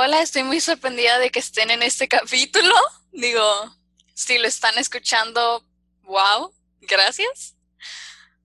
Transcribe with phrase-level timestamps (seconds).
[0.00, 2.72] Hola, estoy muy sorprendida de que estén en este capítulo.
[3.10, 3.42] Digo,
[4.14, 5.66] si lo están escuchando,
[6.04, 7.56] wow, gracias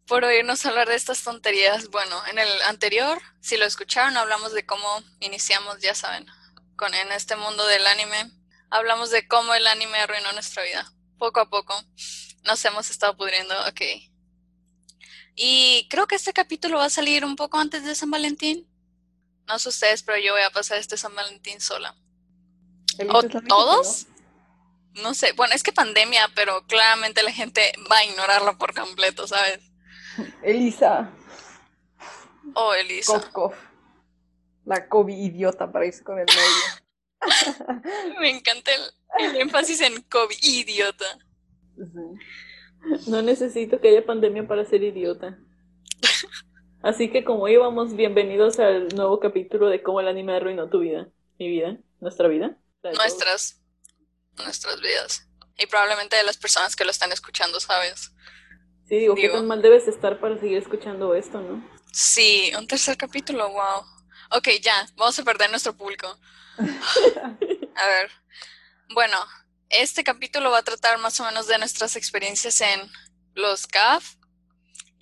[0.07, 1.89] por oírnos hablar de estas tonterías.
[1.89, 6.25] Bueno, en el anterior, si lo escucharon, hablamos de cómo iniciamos, ya saben,
[6.75, 8.31] con en este mundo del anime.
[8.71, 10.91] Hablamos de cómo el anime arruinó nuestra vida.
[11.19, 11.79] Poco a poco
[12.45, 13.81] nos hemos estado pudriendo, ok.
[15.35, 18.67] Y creo que este capítulo va a salir un poco antes de San Valentín.
[19.47, 21.95] No sé ustedes, pero yo voy a pasar este San Valentín sola.
[23.09, 24.07] ¿O todos?
[25.01, 29.27] No sé, bueno, es que pandemia, pero claramente la gente va a ignorarlo por completo,
[29.27, 29.59] ¿sabes?
[30.43, 31.11] Elisa.
[32.53, 33.31] Oh, Elisa.
[34.65, 36.83] La COVID idiota para irse con el medio.
[38.19, 38.71] Me encanta
[39.19, 41.05] el, énfasis en COVID idiota.
[43.07, 45.37] No necesito que haya pandemia para ser idiota.
[46.83, 51.07] Así que como íbamos, bienvenidos al nuevo capítulo de cómo el anime arruinó tu vida,
[51.39, 52.57] mi vida, nuestra vida.
[52.83, 53.61] Nuestras,
[54.35, 55.25] nuestras vidas.
[55.57, 58.11] Y probablemente de las personas que lo están escuchando, ¿sabes?
[58.89, 61.65] Sí, digo, qué tan mal debes estar para seguir escuchando esto, ¿no?
[61.93, 63.85] Sí, un tercer capítulo, wow.
[64.31, 66.19] Ok, ya, vamos a perder nuestro público.
[66.57, 68.11] a ver,
[68.93, 69.17] bueno,
[69.69, 72.81] este capítulo va a tratar más o menos de nuestras experiencias en
[73.35, 74.15] los CAF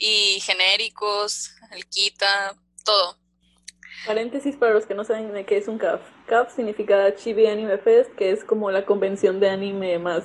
[0.01, 3.17] y genéricos, el Kita, todo.
[4.07, 6.01] Paréntesis para los que no saben de qué es un CAF.
[6.25, 10.23] CAF significa Chibi Anime Fest, que es como la convención de anime más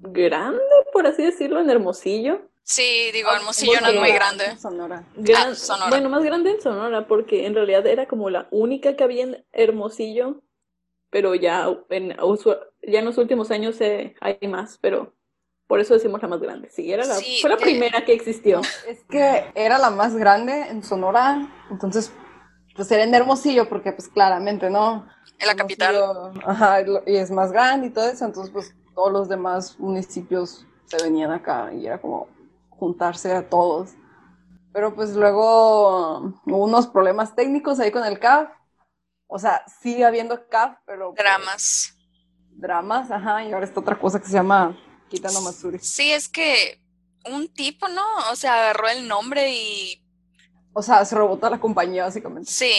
[0.00, 2.48] grande, por así decirlo, en Hermosillo.
[2.62, 4.56] Sí, digo, ah, Hermosillo no es muy grande.
[4.56, 5.06] Sonora.
[5.36, 5.90] Ah, Sonora.
[5.90, 9.44] Bueno, más grande en Sonora, porque en realidad era como la única que había en
[9.52, 10.40] Hermosillo,
[11.10, 15.14] pero ya en, ya en los últimos años hay más, pero
[15.72, 16.68] por eso decimos la más grande.
[16.68, 18.60] Sí, era la, fue la primera que existió.
[18.86, 22.12] Es que era la más grande en Sonora, entonces
[22.76, 25.08] pues era en Hermosillo, porque pues claramente, ¿no?
[25.38, 25.96] En la capital.
[26.44, 31.02] Ajá, y es más grande y todo eso, entonces pues todos los demás municipios se
[31.02, 32.28] venían acá y era como
[32.68, 33.92] juntarse a todos.
[34.74, 38.50] Pero pues luego hubo unos problemas técnicos ahí con el CAF.
[39.26, 41.14] O sea, sigue habiendo CAF, pero...
[41.14, 41.96] Pues, dramas.
[42.50, 44.76] dramas, ajá, y ahora está otra cosa que se llama
[45.12, 45.78] Kitano Matsuri.
[45.78, 46.78] Sí, es que
[47.30, 48.02] un tipo, ¿no?
[48.32, 50.02] O sea, agarró el nombre y...
[50.72, 52.50] O sea, se robó toda la compañía, básicamente.
[52.50, 52.72] Sí.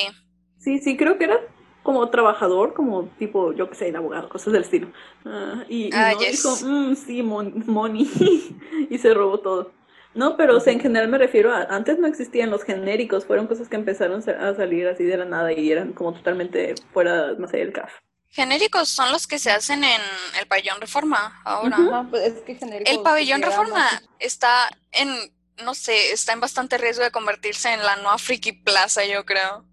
[0.57, 1.39] Sí, sí, creo que era
[1.83, 4.87] como trabajador, como tipo, yo que sé, el abogado, cosas del estilo.
[5.25, 8.09] Ah, y, ah, dijo, mm, sí, money,
[8.89, 9.71] y se robó todo.
[10.15, 13.47] No, pero o sea, en general me refiero a, antes no existían los genéricos, fueron
[13.47, 17.47] cosas que empezaron a salir así de la nada y eran como totalmente fuera, no
[17.47, 17.91] sé, del CAF.
[18.33, 20.01] Genéricos son los que se hacen en
[20.39, 22.07] el pabellón Reforma ahora.
[22.09, 25.15] Pues es que el pabellón Reforma está en,
[25.63, 29.67] no sé, está en bastante riesgo de convertirse en la nueva Friki Plaza, yo creo.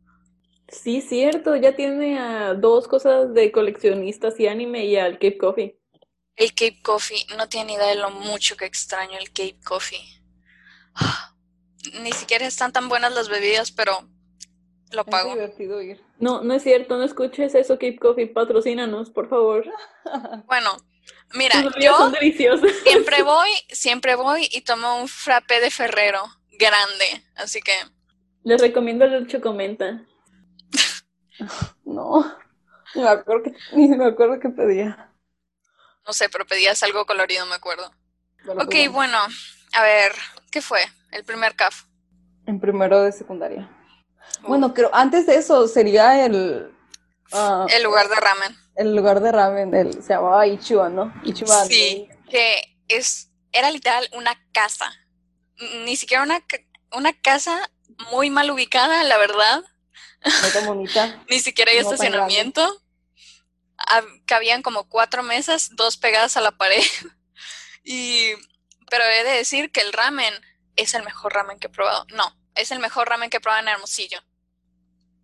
[0.69, 5.81] Sí, cierto, ya tiene a dos cosas de coleccionistas y anime y al Cape Coffee.
[6.37, 10.23] El Cape Coffee, no tiene idea de lo mucho que extraño el Cape Coffee.
[12.03, 14.07] Ni siquiera están tan buenas las bebidas, pero
[14.93, 15.31] lo pago.
[15.31, 16.01] Es divertido ir.
[16.19, 19.65] No, no es cierto, no escuches eso, Cape Coffee, patrocínanos, por favor.
[20.47, 20.71] Bueno,
[21.35, 22.11] mira, yo
[22.83, 26.23] siempre voy, siempre voy y tomo un frappe de Ferrero
[26.59, 27.73] grande, así que...
[28.43, 30.05] Les recomiendo el chocomenta.
[31.85, 32.37] No,
[32.95, 35.11] me acuerdo que, ni me acuerdo que pedía.
[36.07, 37.91] No sé, pero pedías algo colorido, me acuerdo.
[38.47, 39.19] ok, bueno,
[39.73, 40.13] a ver,
[40.51, 40.81] ¿qué fue?
[41.11, 41.85] El primer CAF.
[42.47, 43.69] En primero de secundaria.
[44.43, 46.73] Bueno, creo, antes de eso sería el...
[47.33, 48.57] Ah, el lugar de ramen.
[48.77, 51.13] El lugar de ramen, el, se llamaba Ichiban, ¿no?
[51.25, 51.67] Ichiban.
[51.67, 54.93] Sí, que es, era literal una casa.
[55.85, 56.43] Ni siquiera una,
[56.93, 57.71] una casa
[58.11, 59.63] muy mal ubicada, la verdad.
[61.29, 62.83] Ni siquiera hay estacionamiento.
[64.27, 66.83] Cabían como cuatro mesas, dos pegadas a la pared.
[67.85, 68.33] y,
[68.91, 70.35] pero he de decir que el ramen
[70.77, 72.07] es el mejor ramen que he probado.
[72.15, 74.19] No, es el mejor ramen que he probado en Hermosillo.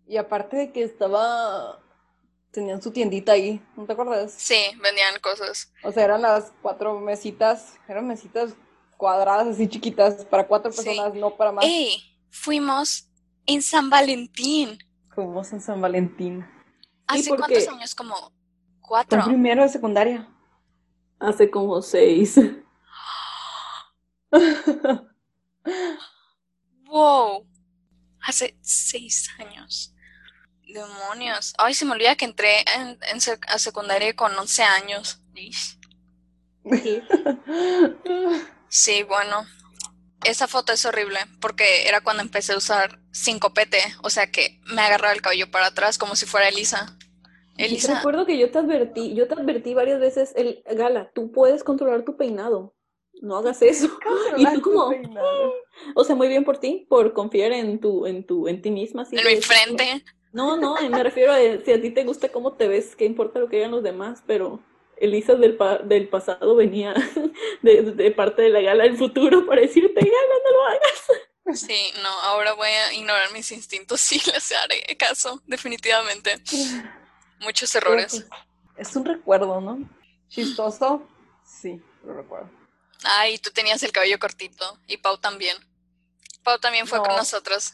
[0.07, 1.79] Y aparte de que estaba
[2.51, 4.33] tenían su tiendita ahí, ¿no te acuerdas?
[4.35, 5.71] Sí, vendían cosas.
[5.83, 8.53] O sea, eran las cuatro mesitas, eran mesitas
[8.97, 11.65] cuadradas así chiquitas para cuatro personas, no para más.
[11.65, 12.01] ¡Ey!
[12.31, 13.09] Fuimos
[13.45, 14.79] en San Valentín.
[15.13, 16.45] Fuimos en San Valentín.
[17.05, 17.93] ¿Hace cuántos años?
[17.93, 18.33] Como
[18.81, 19.23] cuatro.
[19.25, 20.27] primero de secundaria.
[21.19, 22.39] Hace como seis.
[26.97, 27.47] wow.
[28.21, 29.93] Hace seis años.
[30.67, 31.53] Demonios.
[31.57, 32.97] Ay, se me olvida que entré en,
[33.47, 35.21] a secundaria con 11 años.
[38.69, 39.45] Sí, bueno
[40.25, 44.81] esa foto es horrible porque era cuando empecé a usar 5PT, o sea que me
[44.81, 46.97] agarraba el cabello para atrás como si fuera Elisa.
[47.57, 47.95] Elisa.
[47.95, 52.03] recuerdo que yo te advertí, yo te advertí varias veces, el Gala, tú puedes controlar
[52.03, 52.75] tu peinado.
[53.21, 53.97] No hagas eso.
[54.37, 54.91] Y tú como,
[55.95, 59.07] o sea, muy bien por ti, por confiar en tu, en tu, en ti misma.
[59.11, 60.03] en mi frente.
[60.33, 63.39] No, no, me refiero a si a ti te gusta cómo te ves, qué importa
[63.39, 64.59] lo que digan los demás, pero
[64.97, 66.93] Elisa del, del pasado venía
[67.61, 70.11] de, parte de la gala del futuro para decirte, gala,
[70.45, 71.59] no lo hagas.
[71.59, 76.35] Sí, no, ahora voy a ignorar mis instintos sí les haré caso, definitivamente.
[77.39, 78.25] Muchos errores.
[78.75, 79.79] Es un recuerdo, ¿no?
[80.27, 81.07] Chistoso,
[81.43, 82.56] sí, lo recuerdo.
[83.03, 85.57] Ay, tú tenías el cabello cortito y Pau también.
[86.43, 87.73] Pau también fue con nosotros.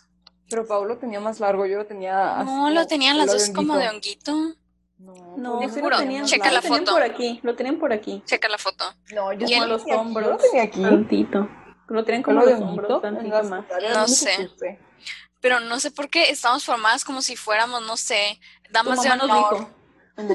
[0.50, 3.78] Pero Pau lo tenía más largo, yo lo tenía No, lo tenían las dos como
[3.78, 4.56] de honguito.
[4.98, 6.94] No, no lo tenían, checa la foto.
[6.94, 8.24] por aquí, lo tenían por aquí.
[8.26, 8.86] Checa la foto.
[9.14, 10.30] No, yo tenía los hombros.
[10.30, 10.82] Lo tenía aquí.
[10.82, 11.50] Tantito.
[11.88, 13.66] Lo tenían como los hombros, tantito más.
[13.94, 14.50] No sé.
[15.42, 19.68] Pero no sé por qué estamos formadas como si fuéramos, no sé, damas de honor.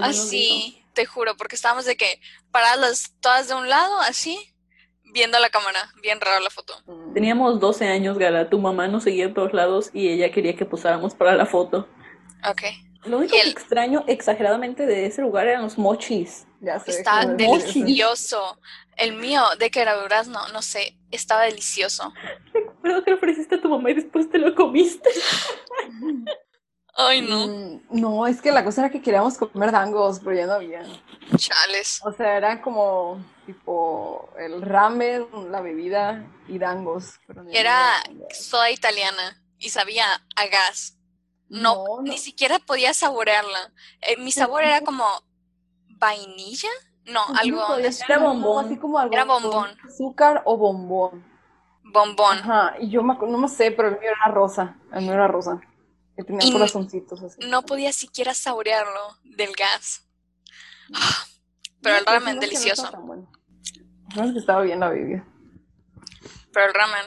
[0.03, 2.21] Así, te juro, porque estábamos de que
[2.51, 4.48] paradas todas de un lado, así,
[5.13, 5.91] viendo la cámara.
[6.03, 6.75] Bien rara la foto.
[7.15, 8.49] Teníamos 12 años, Gala.
[8.51, 11.89] Tu mamá nos seguía a todos lados y ella quería que posáramos para la foto.
[12.49, 12.63] Ok.
[13.05, 16.47] Lo único que extraño exageradamente de ese lugar eran los mochis.
[16.61, 18.59] Ya sé, Está delicioso.
[18.97, 22.13] El mío, de que era durazno, no sé, estaba delicioso.
[22.53, 25.09] Recuerdo que lo ofreciste a tu mamá y después te lo comiste.
[27.01, 27.47] Ay, no.
[27.47, 30.83] Mm, no, es que la cosa era que queríamos comer dangos, pero ya no había.
[31.37, 32.01] Chales.
[32.05, 37.21] O sea, era como tipo el ramen, la bebida y dangos.
[37.53, 38.03] era
[38.35, 40.99] soda italiana y sabía a gas.
[41.49, 43.73] No, ni siquiera podía saborearla.
[44.01, 45.05] Eh, mi sabor era como
[46.01, 46.69] vainilla.
[47.07, 47.63] No, algo.
[48.09, 48.67] Era bombón.
[48.67, 49.71] Así como algo era bombón.
[49.87, 51.25] Azúcar o bombón.
[51.85, 52.39] Bombón.
[52.39, 54.77] Ajá, y yo no me sé, pero el mío era rosa.
[54.93, 55.61] El mío era rosa.
[56.19, 57.49] Que tenía corazoncitos así.
[57.49, 60.05] No podía siquiera saborearlo del gas.
[61.81, 62.91] Pero el ramen delicioso.
[64.17, 65.25] No, que estaba bien la bebida.
[66.53, 67.05] Pero el ramen.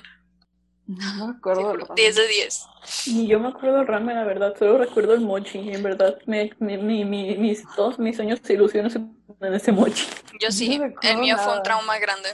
[0.85, 1.93] No me acuerdo.
[1.93, 2.65] 10 de 10.
[3.07, 4.55] Ni yo me acuerdo del ramen, la verdad.
[4.57, 5.59] Solo recuerdo el mochi.
[5.73, 10.07] En verdad, mi, mi, mi, mis, todos mis sueños y ilusiones en ese mochi.
[10.39, 10.79] Yo sí.
[11.01, 12.29] el mío fue un trauma grande.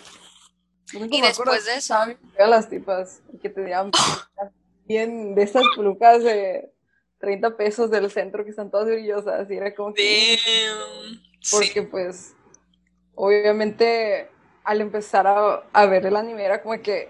[0.94, 1.96] Y después de eso.
[2.38, 3.90] las tipas que te dieron
[4.88, 6.72] bien de esas pelucas de
[7.20, 9.50] 30 pesos del centro que están todas brillosas.
[9.50, 10.38] Y era como que.
[11.52, 12.34] Porque, pues,
[13.16, 14.30] obviamente,
[14.64, 17.10] al empezar a, a ver el anime, era como que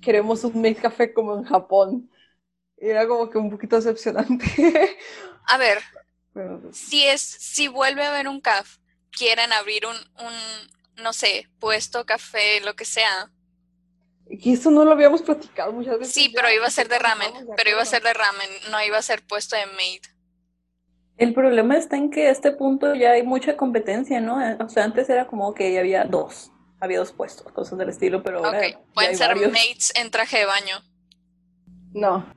[0.00, 2.10] queremos un Made Café como en Japón.
[2.76, 4.96] Era como que un poquito decepcionante.
[5.46, 5.78] A ver,
[6.32, 8.78] pues, si es, si vuelve a haber un caf,
[9.10, 13.30] quieren abrir un, un, no sé, puesto, café, lo que sea.
[14.38, 16.14] Y eso no lo habíamos platicado muchas veces.
[16.14, 18.96] Sí, pero iba a ser de ramen, pero iba a ser de ramen, no iba
[18.96, 20.02] a ser puesto de maid.
[21.16, 24.38] El problema está en que a este punto ya hay mucha competencia, ¿no?
[24.64, 28.22] O sea, antes era como que ya había dos había dos puestos, cosas del estilo,
[28.22, 28.60] pero ahora
[28.94, 30.76] pueden ser mates en traje de baño.
[31.92, 32.32] No.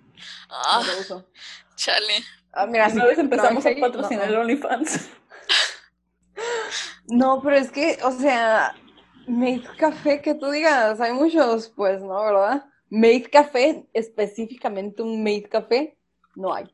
[0.50, 1.28] Ah, no uso.
[1.76, 2.24] Chale.
[2.54, 5.10] Ah, mira, Una vez empezamos a patrocinar el OnlyFans.
[7.08, 8.74] No, pero es que, o sea,
[9.28, 12.24] Made Café, que tú digas, hay muchos, pues, ¿no?
[12.24, 12.66] ¿Verdad?
[12.90, 15.98] Made Café, específicamente un Made Café,
[16.36, 16.66] no hay.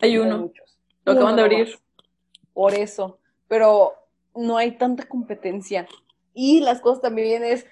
[0.00, 0.38] Hay uno.
[0.38, 0.78] muchos.
[1.04, 1.78] Lo acaban de abrir.
[2.52, 3.18] Por eso.
[3.48, 3.94] Pero
[4.34, 5.86] no hay tanta competencia.
[6.34, 7.66] Y las cosas también es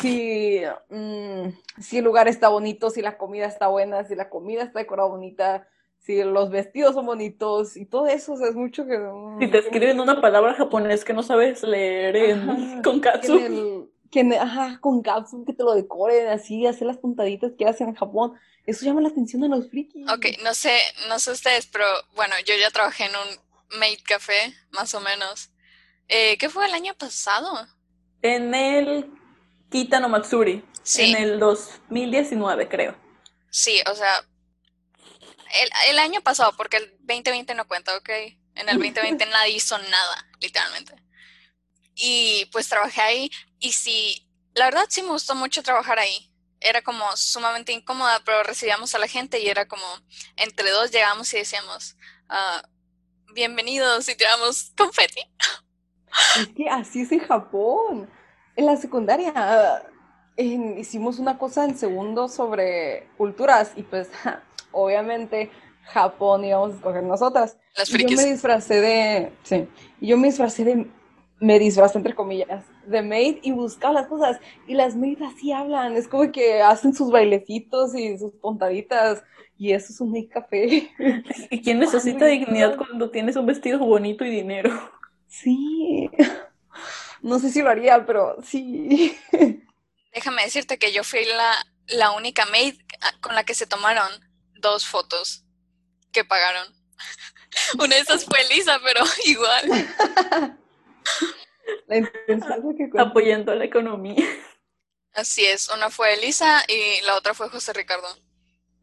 [0.00, 1.48] si, mm,
[1.80, 5.08] si el lugar está bonito, si la comida está buena, si la comida está decorada
[5.08, 5.68] bonita,
[6.04, 8.98] si los vestidos son bonitos y todo eso, o sea, es mucho que...
[9.40, 13.90] Si te escriben una palabra japonés que no sabes leer en, con katsu.
[14.10, 17.94] Que, ajá, con katsu, que te lo decoren así, hacer las puntaditas que hacen en
[17.94, 18.34] Japón.
[18.66, 20.06] Eso llama la atención a los frikis.
[20.10, 20.76] Ok, no sé,
[21.08, 25.50] no sé ustedes, pero bueno, yo ya trabajé en un maid café, más o menos.
[26.08, 27.66] Eh, ¿Qué fue el año pasado?
[28.20, 29.10] En el
[29.70, 30.62] Kitano Matsuri.
[30.98, 32.94] En el 2019, creo.
[33.48, 34.26] Sí, o sea,
[35.88, 38.08] el, año pasado, porque el 2020 no cuenta, ¿ok?
[38.54, 40.94] En el 2020 nadie hizo nada, literalmente.
[41.94, 46.30] Y pues trabajé ahí y sí, la verdad sí me gustó mucho trabajar ahí.
[46.60, 49.84] Era como sumamente incómoda, pero recibíamos a la gente y era como
[50.36, 51.96] entre dos llegamos y decíamos,
[52.28, 52.62] ah,
[53.34, 55.20] bienvenidos y tiramos confeti.
[56.38, 58.10] Es que así es en Japón.
[58.56, 59.82] En la secundaria
[60.36, 64.08] hicimos una cosa en segundo sobre culturas y pues
[64.74, 65.50] obviamente
[65.84, 67.56] Japón íbamos a escoger nosotras.
[67.76, 69.68] Las yo me disfracé de, sí,
[70.00, 70.86] yo me disfracé de,
[71.40, 74.38] me disfracé entre comillas, de maid y buscaba las cosas.
[74.66, 79.22] Y las maids así hablan, es como que hacen sus bailecitos y sus pontaditas.
[79.56, 80.90] Y eso es un maid café.
[81.50, 84.70] ¿Y quién necesita dignidad cuando tienes un vestido bonito y dinero?
[85.28, 86.10] Sí.
[87.22, 89.16] No sé si lo haría, pero sí.
[90.12, 91.52] Déjame decirte que yo fui la,
[91.86, 92.74] la única maid
[93.22, 94.06] con la que se tomaron
[94.64, 95.44] dos fotos
[96.10, 96.66] que pagaron.
[97.78, 99.64] Una de esas fue Lisa, pero igual.
[101.86, 104.22] La Apoyando la economía.
[105.14, 108.06] Así es, una fue Elisa y la otra fue José Ricardo.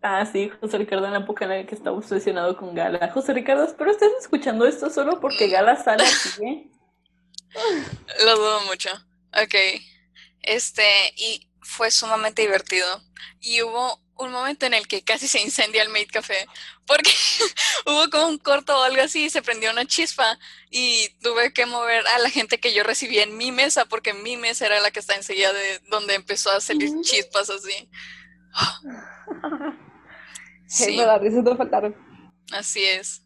[0.01, 3.11] Ah, sí, José Ricardo en la época en la que estaba obsesionado con Gala.
[3.11, 6.71] José Ricardo, espero estés escuchando esto solo porque Gala sale aquí, ¿eh?
[8.25, 8.89] Lo dudo mucho.
[9.33, 9.55] Ok.
[10.41, 12.87] Este, y fue sumamente divertido.
[13.39, 16.47] Y hubo un momento en el que casi se incendia el Made Café,
[16.85, 17.11] porque
[17.85, 20.37] hubo como un corto o algo así y se prendió una chispa
[20.69, 24.37] y tuve que mover a la gente que yo recibía en mi mesa, porque mi
[24.37, 27.89] mesa era la que está enseguida de donde empezó a salir chispas así.
[30.71, 30.95] Sí.
[30.95, 31.93] la risa no faltaron.
[32.53, 33.21] Así es.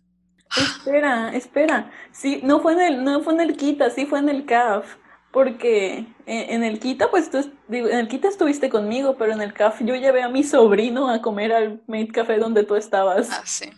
[0.58, 1.92] Espera, espera.
[2.12, 4.96] Sí, no fue en el, no fue en el Kita, sí fue en el CAF.
[5.36, 9.82] Porque en, el Kita, pues tú, en el Kita estuviste conmigo, pero en el CAF
[9.82, 13.28] yo llevé a mi sobrino a comer al Made Café donde tú estabas.
[13.30, 13.70] Ah, sí.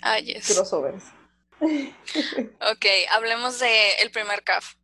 [0.00, 0.46] Ah, yes.
[0.46, 1.04] Crossovers.
[1.60, 4.76] ok, hablemos de el primer CAF.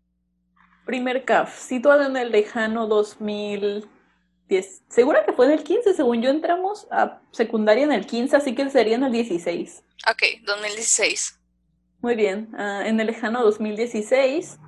[0.85, 4.83] Primer CAF, situado en el lejano 2010.
[4.91, 8.55] Segura que fue en el 15, según yo entramos a secundaria en el 15, así
[8.55, 9.83] que sería en el 16.
[10.11, 11.41] Ok, 2016.
[12.03, 14.59] Muy bien, ah, en el lejano 2016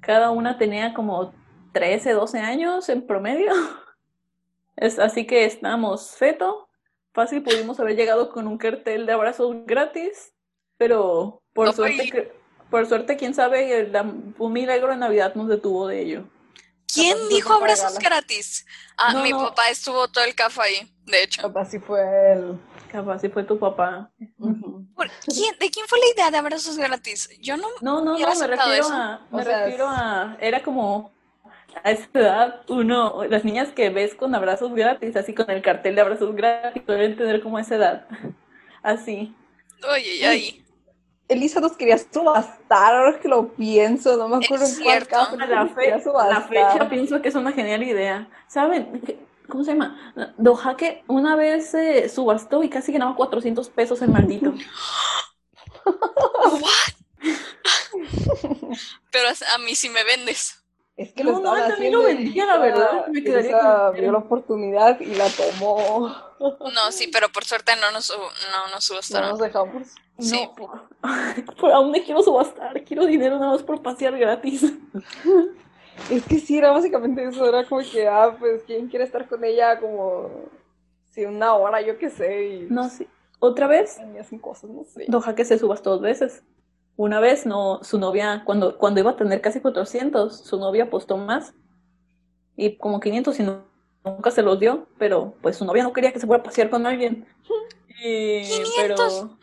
[0.00, 1.34] cada una tenía como
[1.72, 3.52] 13, 12 años en promedio.
[4.80, 6.68] Es, así que estábamos feto.
[7.12, 10.32] Fácil pudimos haber llegado con un cartel de abrazos gratis,
[10.76, 12.32] pero por suerte,
[12.70, 13.90] por suerte, quién sabe,
[14.38, 16.28] un milagro de Navidad nos detuvo de ello.
[16.86, 18.64] ¿Quién dijo abrazos gratis?
[18.96, 21.42] Ah, mi papá estuvo todo el café ahí, de hecho.
[21.42, 22.00] Papá sí fue
[22.32, 22.58] el
[22.90, 24.10] Capaz si fue tu papá.
[24.18, 27.28] ¿De quién fue la idea de abrazos gratis?
[27.40, 27.68] Yo no.
[27.80, 29.26] No, no, no, me refiero a.
[29.30, 30.36] Me refiero a.
[30.40, 31.12] Era como.
[31.84, 33.24] A esa edad, uno.
[33.24, 37.16] Las niñas que ves con abrazos gratis, así con el cartel de abrazos gratis, deben
[37.16, 38.06] tener como esa edad.
[38.82, 39.34] Así.
[39.92, 40.64] Oye, ahí.
[41.28, 45.36] Elisa nos quería subastar, ahora que lo pienso, no me acuerdo en cuál caso.
[45.36, 45.46] La,
[46.26, 48.28] la fecha pienso que es una genial idea.
[48.46, 49.02] ¿Saben?
[49.48, 50.12] ¿Cómo se llama?
[50.36, 54.52] Dojaque una vez se subastó y casi ganaba 400 pesos el maldito.
[55.84, 56.98] ¿What?
[59.10, 60.62] Pero a mí sí me vendes.
[60.96, 63.06] Es que no, no, a mí lo vendía, la verdad.
[63.06, 66.12] Me quedaría vio la oportunidad y la tomó.
[66.40, 69.28] No, sí, pero por suerte no nos, no nos subastaron.
[69.28, 69.88] No nos dejamos.
[70.18, 70.48] Sí.
[70.58, 70.88] No,
[71.60, 72.82] por, aún me quiero subastar.
[72.82, 74.64] Quiero dinero nada más por pasear gratis.
[76.10, 79.44] Es que sí, era básicamente eso, era como que, ah, pues, ¿quién quiere estar con
[79.44, 79.78] ella?
[79.78, 80.30] Como,
[81.10, 82.48] sí, una hora, yo qué sé.
[82.48, 83.06] Y, no, sí.
[83.40, 83.98] ¿Otra vez?
[84.18, 85.04] hacen cosas, no sé.
[85.08, 86.42] Doja que se subas dos veces.
[86.96, 91.16] Una vez, no, su novia, cuando, cuando iba a tener casi 400, su novia apostó
[91.16, 91.54] más.
[92.56, 93.46] Y como 500 y
[94.04, 96.70] nunca se los dio, pero pues su novia no quería que se fuera a pasear
[96.70, 97.26] con alguien.
[98.00, 98.76] Y, 500.
[98.76, 99.38] pero...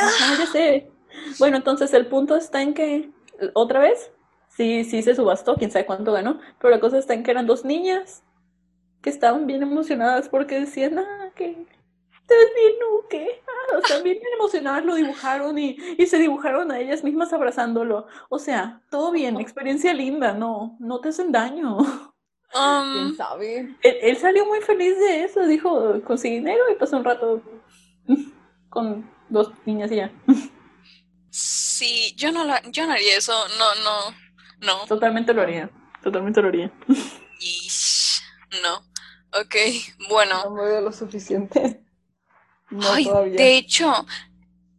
[0.00, 0.90] Ajá, ya sé.
[1.38, 3.10] Bueno, entonces el punto está en que,
[3.52, 4.10] otra vez,
[4.56, 7.46] sí, sí se subastó, quién sabe cuánto ganó, pero la cosa está en que eran
[7.46, 8.22] dos niñas
[9.02, 14.18] que estaban bien emocionadas porque decían, ah, que es bien nuque, ah, o sea, bien,
[14.34, 18.06] emocionadas lo dibujaron y, y, se dibujaron a ellas mismas abrazándolo.
[18.30, 21.78] O sea, todo bien, experiencia linda, no, no te hacen daño.
[22.50, 23.76] ¿Quién um, sabe?
[23.82, 27.42] Él, salió muy feliz de eso, dijo, conseguí dinero y pasó un rato
[28.70, 30.12] con dos niñas y ya.
[31.30, 34.16] Sí, yo no, yo no haría eso, no, no,
[34.64, 34.86] no.
[34.86, 35.70] Totalmente lo haría.
[36.02, 36.72] Totalmente lo haría.
[38.62, 38.94] no.
[39.40, 39.56] Ok,
[40.08, 40.44] bueno.
[40.44, 41.84] No me veo lo suficiente.
[42.70, 44.06] No Ay, De hecho,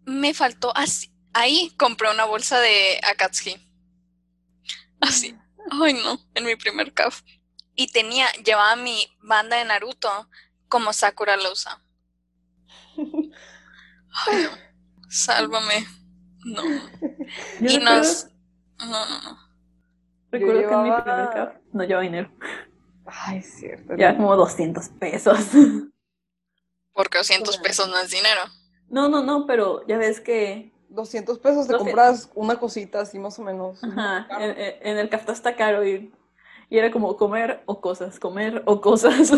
[0.06, 1.12] me faltó así.
[1.34, 3.58] Ahí compré una bolsa de Akatsuki.
[5.02, 5.36] Así.
[5.70, 7.22] Ay, no, en mi primer caf.
[7.76, 10.30] Y tenía, llevaba mi banda de Naruto
[10.70, 11.82] como Sakura lo usa.
[12.98, 15.10] Ay, no.
[15.10, 15.86] Sálvame.
[16.46, 16.64] No.
[17.60, 18.28] y nos.
[18.80, 19.45] No, no, no.
[20.40, 22.30] Recuerdo que en mi primer caf no llevaba dinero.
[23.06, 23.96] Ay, cierto.
[23.96, 25.40] Ya como 200 pesos.
[26.94, 28.42] Porque 200 pesos no es dinero.
[28.90, 30.72] No, no, no, pero ya ves que...
[30.90, 33.84] 200 pesos te compras una cosita así más o menos.
[33.84, 36.14] Ajá, en, el café está caro y,
[36.70, 39.32] y era como comer o cosas, comer o cosas.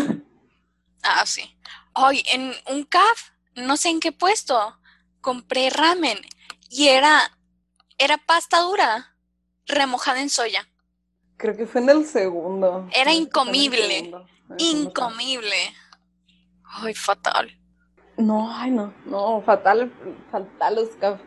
[1.02, 1.56] Ah, sí.
[1.94, 4.78] Hoy en un caf, no sé en qué puesto,
[5.20, 6.18] compré ramen
[6.68, 7.36] y era,
[7.98, 9.16] era pasta dura
[9.66, 10.67] remojada en soya.
[11.38, 12.88] Creo que fue en el segundo.
[12.92, 14.12] Era incomible.
[14.58, 15.56] Incomible.
[16.64, 17.56] Ay, fatal.
[18.16, 19.92] No, ay, no, no, fatal,
[20.32, 21.20] fatal los caf.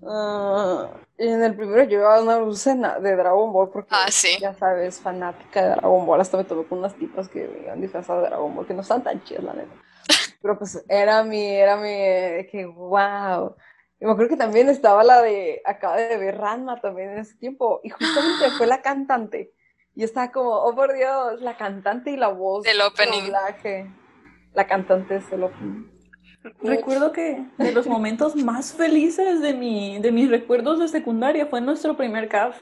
[0.00, 0.86] Uh,
[1.16, 4.36] en el primero yo llevaba una blusa de Dragon Ball porque, ah, ¿sí?
[4.38, 6.20] ya sabes, fanática de Dragon Ball.
[6.20, 9.02] Hasta me tomé con unas tipas que iban disfrazadas de Dragon Ball, que no están
[9.02, 9.72] tan chidas, la neta.
[10.42, 13.56] Pero pues era mi, era mi, que wow.
[14.00, 17.36] Y me acuerdo que también estaba la de, acaba de ver Ranma también en ese
[17.36, 19.52] tiempo, y justamente fue la cantante.
[19.94, 22.62] Y estaba como, oh por Dios, la cantante y la voz.
[22.64, 23.24] Del opening.
[23.24, 23.90] Doblaje.
[24.54, 25.86] La cantante es el opening.
[26.62, 31.60] Recuerdo que de los momentos más felices de, mi, de mis recuerdos de secundaria fue
[31.60, 32.60] nuestro primer CAF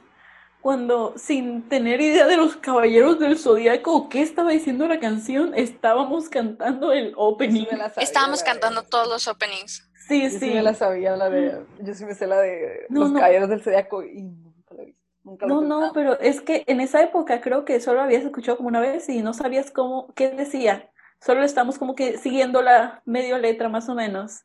[0.66, 6.28] cuando sin tener idea de los caballeros del zodiaco qué estaba diciendo la canción, estábamos
[6.28, 7.66] cantando el opening.
[7.98, 9.85] estábamos cantando todos los openings.
[10.06, 10.50] Sí, yo sí.
[10.50, 14.04] me la sabía, la de, yo sí me sé la de los caballeros del zodiaco
[14.04, 14.94] y nunca la vi.
[15.25, 18.68] Nunca no, no, pero es que en esa época creo que solo habías escuchado como
[18.68, 20.90] una vez y no sabías cómo, qué decía.
[21.20, 24.44] Solo estamos como que siguiendo la medio letra más o menos.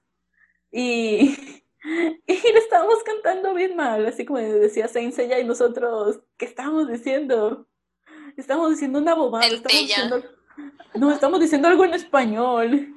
[0.72, 1.36] Y
[2.28, 6.88] Y le estábamos cantando bien mal, así como decía Saint Seiya y nosotros, ¿qué estábamos
[6.88, 7.68] diciendo?
[8.38, 9.48] Estamos diciendo una bobada.
[9.48, 10.24] Estamos
[10.94, 12.94] no, estamos diciendo algo en español.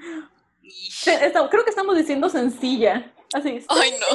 [1.51, 3.13] Creo que estamos diciendo sencilla.
[3.33, 3.65] Así.
[3.69, 4.07] Ay, no.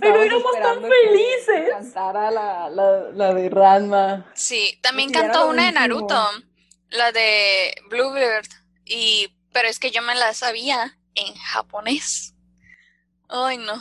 [0.00, 1.70] Pero éramos tan felices.
[1.70, 4.30] Cantara la, la, la, de Ranma.
[4.34, 6.30] Sí, también cantó una de Naruto,
[6.90, 8.48] la de Bluebird.
[8.84, 12.34] Y, pero es que yo me la sabía en japonés.
[13.28, 13.74] Ay, no.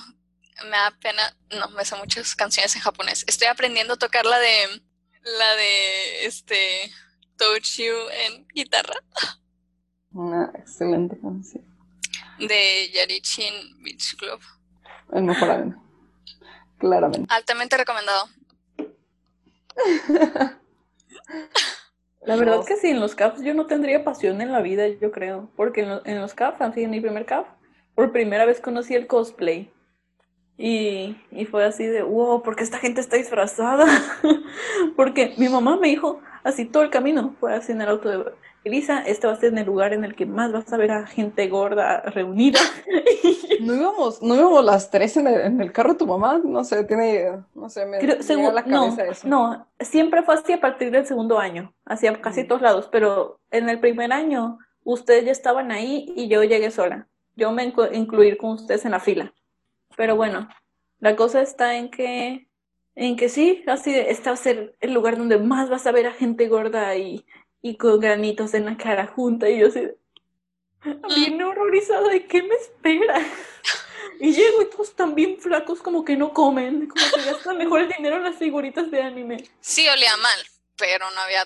[0.66, 1.36] Me da pena.
[1.52, 3.24] No, me sé muchas canciones en japonés.
[3.28, 4.82] Estoy aprendiendo a tocar la de.
[5.24, 6.26] La de.
[6.26, 6.92] Este.
[7.40, 7.94] You
[8.26, 8.96] en guitarra.
[10.14, 11.64] Una excelente canción.
[12.40, 14.40] De Yarichin Beach Club.
[15.12, 15.76] El mejor anime.
[16.78, 17.28] Claramente.
[17.34, 18.30] Altamente recomendado.
[22.26, 24.88] La verdad es que sí, en los CAFs yo no tendría pasión en la vida,
[24.88, 25.50] yo creo.
[25.56, 27.48] Porque en, los CAFs, así en mi primer CAF,
[27.96, 29.72] por primera vez conocí el cosplay.
[30.58, 33.86] Y, y fue así de, wow, ¿por qué esta gente está disfrazada?
[34.96, 38.32] porque mi mamá me dijo así todo el camino, fue así en el auto de,
[38.64, 40.92] Elisa, este va a ser en el lugar en el que más vas a ver
[40.92, 42.60] a gente gorda reunida.
[43.60, 46.40] ¿No íbamos, no íbamos las tres en el, carro de tu mamá?
[46.44, 48.18] No sé, tiene, no sé, me Creo,
[48.52, 49.28] la cabeza no, eso.
[49.28, 53.68] No, siempre fue así a partir del segundo año, hacia casi todos lados, pero en
[53.70, 57.08] el primer año ustedes ya estaban ahí y yo llegué sola.
[57.36, 59.34] Yo me incluí con ustedes en la fila.
[59.98, 60.48] Pero bueno,
[61.00, 62.48] la cosa está en que
[62.96, 66.14] en que sí, así está a ser el lugar donde más vas a ver a
[66.14, 67.26] gente gorda y
[67.64, 69.90] y con granitos en la cara junta y yo así
[71.16, 73.26] bien horrorizada de qué me espera.
[74.20, 77.82] Y llego y todos tan bien flacos como que no comen, como que gastan mejor
[77.82, 79.50] el dinero en las figuritas de anime.
[79.62, 80.40] Sí olía mal,
[80.78, 81.46] pero no había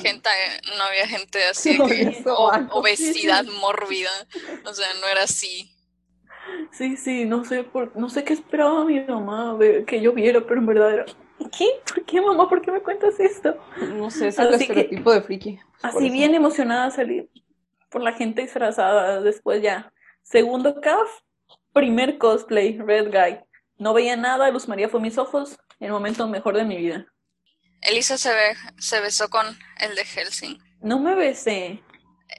[0.00, 0.30] gente,
[0.76, 1.78] no había gente así
[2.70, 4.10] obesidad mórbida,
[4.64, 5.70] o sea, no era así.
[6.72, 9.56] Sí, sí, no sé por, no sé qué esperaba mi mamá
[9.86, 11.04] que yo viera, pero en verdad era
[11.56, 11.68] ¿Qué?
[11.86, 12.48] ¿Por qué, mamá?
[12.48, 13.56] ¿Por qué me cuentas esto?
[13.94, 15.58] No sé, es el estereotipo de friki.
[15.82, 17.30] Así bien emocionada salir
[17.90, 19.92] por la gente disfrazada después ya.
[20.22, 21.08] Segundo CAF,
[21.72, 23.40] primer cosplay, Red Guy.
[23.78, 27.06] No veía nada, Luz María fue mis ojos, el momento mejor de mi vida.
[27.82, 29.46] Elisa se, ve, se besó con
[29.78, 30.58] el de Helsing.
[30.80, 31.80] No me besé.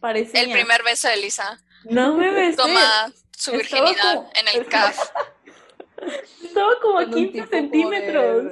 [0.01, 0.41] Parecía.
[0.41, 1.57] El primer beso de Elisa.
[1.85, 2.57] No me besé.
[2.57, 4.99] Toma su virginidad en el CAF.
[6.43, 8.45] Estaba como a 15 centímetros.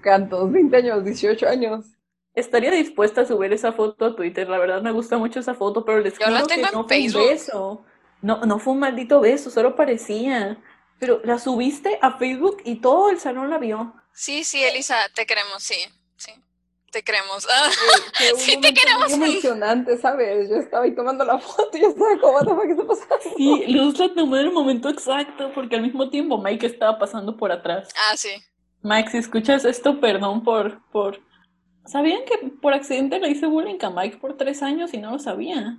[0.00, 1.86] Cantos, 20 años, 18 años.
[2.34, 4.48] Estaría dispuesta a subir esa foto a Twitter.
[4.48, 7.84] La verdad me gusta mucho esa foto, pero les juro que no fue un beso.
[8.22, 10.56] No, no fue un maldito beso, solo parecía.
[11.00, 13.92] Pero la subiste a Facebook y todo el salón la vio.
[14.12, 15.76] Sí, sí, Elisa, te queremos, sí.
[16.90, 17.46] Te queremos.
[18.36, 19.16] sí, te queremos.
[19.16, 20.48] Muy emocionante, ¿sabes?
[20.48, 23.16] Yo estaba ahí tomando la foto y yo estaba como, ¿qué está pasando?
[23.36, 27.36] Sí, Luz la tomó en el momento exacto, porque al mismo tiempo Mike estaba pasando
[27.36, 27.88] por atrás.
[28.10, 28.30] Ah, sí.
[28.82, 31.20] Mike, si escuchas esto, perdón por, por...
[31.84, 35.18] ¿Sabían que por accidente le hice bullying a Mike por tres años y no lo
[35.18, 35.78] sabía?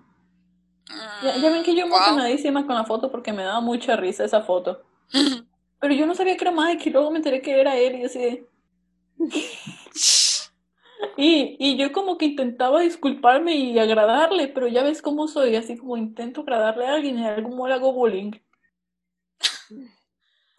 [1.22, 4.84] ya, ven que yo emocionadísima con la foto porque me daba mucha risa esa foto.
[5.80, 8.06] Pero yo no sabía que era Mike y luego me enteré que era él y
[8.06, 8.45] así
[11.17, 15.77] y, y yo como que intentaba disculparme y agradarle, pero ya ves cómo soy, así
[15.77, 18.31] como intento agradarle a alguien y algún modo hago bullying.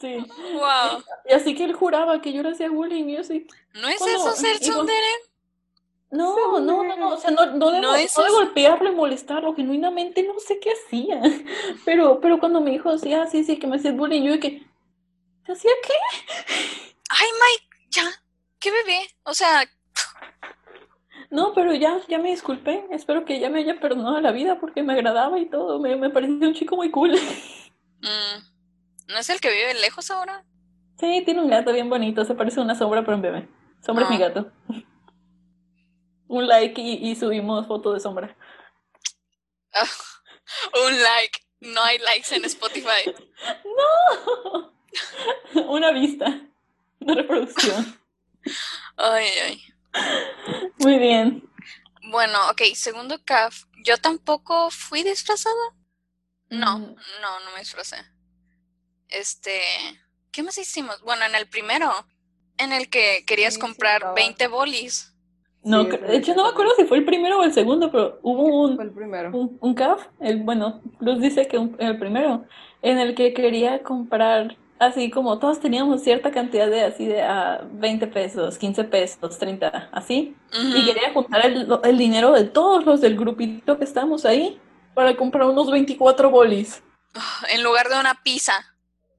[0.01, 0.17] Sí.
[0.55, 1.03] Wow.
[1.29, 3.47] Y así que él juraba que yo le hacía bullying y yo así.
[3.75, 5.07] ¿No es eso ser tsundere?
[6.11, 10.25] No, no, no, no, o sea, no, no, debo, no, de golpearlo y molestarlo, genuinamente
[10.25, 11.23] no sé qué hacía.
[11.85, 14.67] Pero, pero cuando me dijo así, ah, sí, sí, que me hacía bullying, yo dije,
[15.45, 15.93] ¿te hacía qué?
[17.11, 18.05] Ay, Mike, ya,
[18.61, 19.09] ¿Qué bebé?
[19.25, 19.69] O sea...
[21.31, 22.87] No, pero ya, ya me disculpé.
[22.91, 25.79] Espero que ya me haya perdonado la vida porque me agradaba y todo.
[25.79, 27.15] Me, me parecía un chico muy cool.
[28.03, 30.43] Mm, ¿No es el que vive lejos ahora?
[30.99, 32.25] Sí, tiene un gato bien bonito.
[32.25, 33.47] Se parece a una sombra, pero un bebé.
[33.85, 34.29] Sombra es mi ah.
[34.29, 34.51] gato.
[36.29, 38.35] un like y, subimos foto de sombra.
[40.87, 41.41] un like.
[41.61, 43.15] No hay likes en Spotify.
[45.55, 45.69] no.
[45.69, 46.41] una vista.
[47.01, 48.01] Una reproducción.
[48.97, 49.63] Ay, ay.
[50.79, 51.49] Muy bien.
[52.11, 53.65] Bueno, ok, segundo CAF.
[53.85, 55.75] Yo tampoco fui disfrazada.
[56.49, 56.95] No, mm.
[57.23, 57.97] no, no me disfrazé.
[59.09, 59.61] Este,
[60.33, 61.01] ¿qué más hicimos?
[61.03, 61.91] Bueno, en el primero,
[62.59, 65.13] en el que querías comprar 20 bolis.
[65.63, 68.45] No, de hecho no me acuerdo si fue el primero o el segundo, pero hubo
[68.63, 69.31] un, el primero.
[69.33, 72.47] un, CAF, el, bueno, Luz dice que el primero,
[72.81, 77.61] en el que quería comprar así como todos teníamos cierta cantidad de así de a
[77.71, 80.35] 20 pesos, 15 pesos, 30, así.
[80.53, 84.59] Y quería juntar el, el, dinero de todos los del grupito que estamos ahí
[84.95, 86.83] para comprar unos 24 bolis.
[87.51, 88.75] En lugar de una pizza.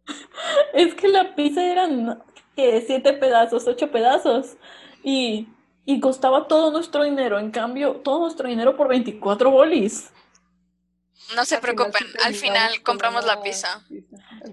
[0.74, 2.22] es que la pizza eran
[2.56, 4.58] que siete pedazos, ocho pedazos.
[5.04, 5.48] Y,
[5.86, 7.38] y costaba todo nuestro dinero.
[7.38, 10.10] En cambio, todo nuestro dinero por 24 bolis.
[11.36, 13.86] No se preocupen, al final compramos la pizza.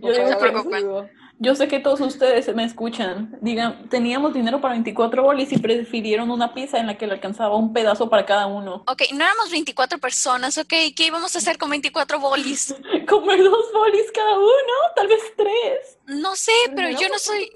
[0.01, 1.11] No se preocupen.
[1.41, 3.39] Yo sé que todos ustedes me escuchan.
[3.41, 7.57] Digan, teníamos dinero para 24 bolis y prefirieron una pizza en la que le alcanzaba
[7.57, 8.83] un pedazo para cada uno.
[8.89, 10.73] Ok, no éramos 24 personas, ok.
[10.97, 12.75] ¿Qué íbamos a hacer con 24 bolis?
[13.09, 15.99] Comer dos bolis cada uno, tal vez tres.
[16.07, 17.53] No sé, pero yo no soy...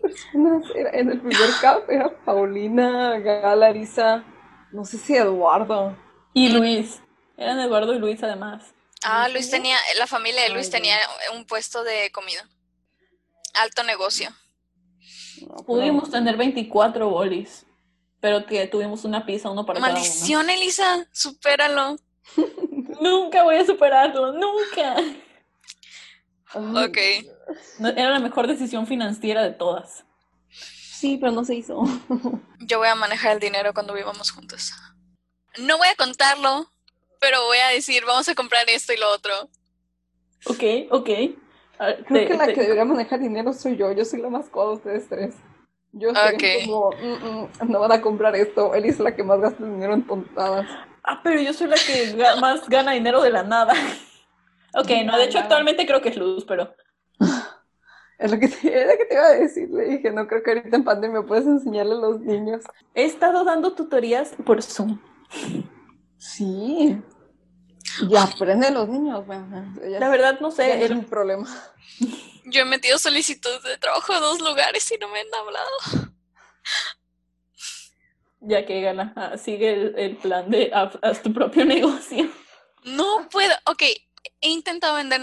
[0.92, 3.74] En el primer cap era Paulina, Gala,
[4.70, 5.96] no sé si Eduardo.
[6.32, 7.02] Y Luis.
[7.36, 8.72] Eran Eduardo y Luis además.
[9.04, 10.96] Ah, Luis tenía, la familia de Luis tenía
[11.34, 12.48] un puesto de comida.
[13.54, 14.30] Alto negocio.
[15.66, 17.66] Pudimos tener 24 bolis,
[18.20, 20.62] pero que tuvimos una pizza, uno para Maldición, cada uno.
[20.62, 21.96] Elisa, supéralo.
[23.00, 24.96] nunca voy a superarlo, nunca.
[26.54, 26.98] Ok.
[27.80, 30.04] Era la mejor decisión financiera de todas.
[30.50, 31.82] Sí, pero no se hizo.
[32.60, 34.72] Yo voy a manejar el dinero cuando vivamos juntos.
[35.58, 36.71] No voy a contarlo,
[37.22, 39.32] pero voy a decir, vamos a comprar esto y lo otro.
[40.46, 41.08] Ok, ok.
[42.08, 43.92] Creo que la que debería manejar dinero soy yo.
[43.92, 45.34] Yo soy la más coda de ustedes tres.
[45.92, 48.74] Yo estoy como, mm, mm, no van a comprar esto.
[48.74, 50.66] Él es la que más gasta dinero en tontadas.
[51.04, 53.72] Ah, pero yo soy la que más gana dinero de la nada.
[54.74, 56.74] ok, no, de hecho actualmente creo que es Luz, pero...
[58.18, 60.44] Es lo, que te, es lo que te iba a decir, le dije, no creo
[60.44, 62.62] que ahorita en pandemia puedes enseñarle a los niños.
[62.94, 65.00] He estado dando tutorías por Zoom.
[66.18, 67.02] Sí.
[68.08, 70.84] Y aprenden los niños, bueno, La verdad no sé.
[70.84, 71.48] Es un problema.
[72.44, 76.12] Yo he metido solicitudes de trabajo a dos lugares y no me han hablado.
[78.40, 82.28] Ya que gana, ah, sigue el, plan de haz, tu propio negocio.
[82.82, 83.82] No puedo, ok,
[84.40, 85.20] he intentado vender,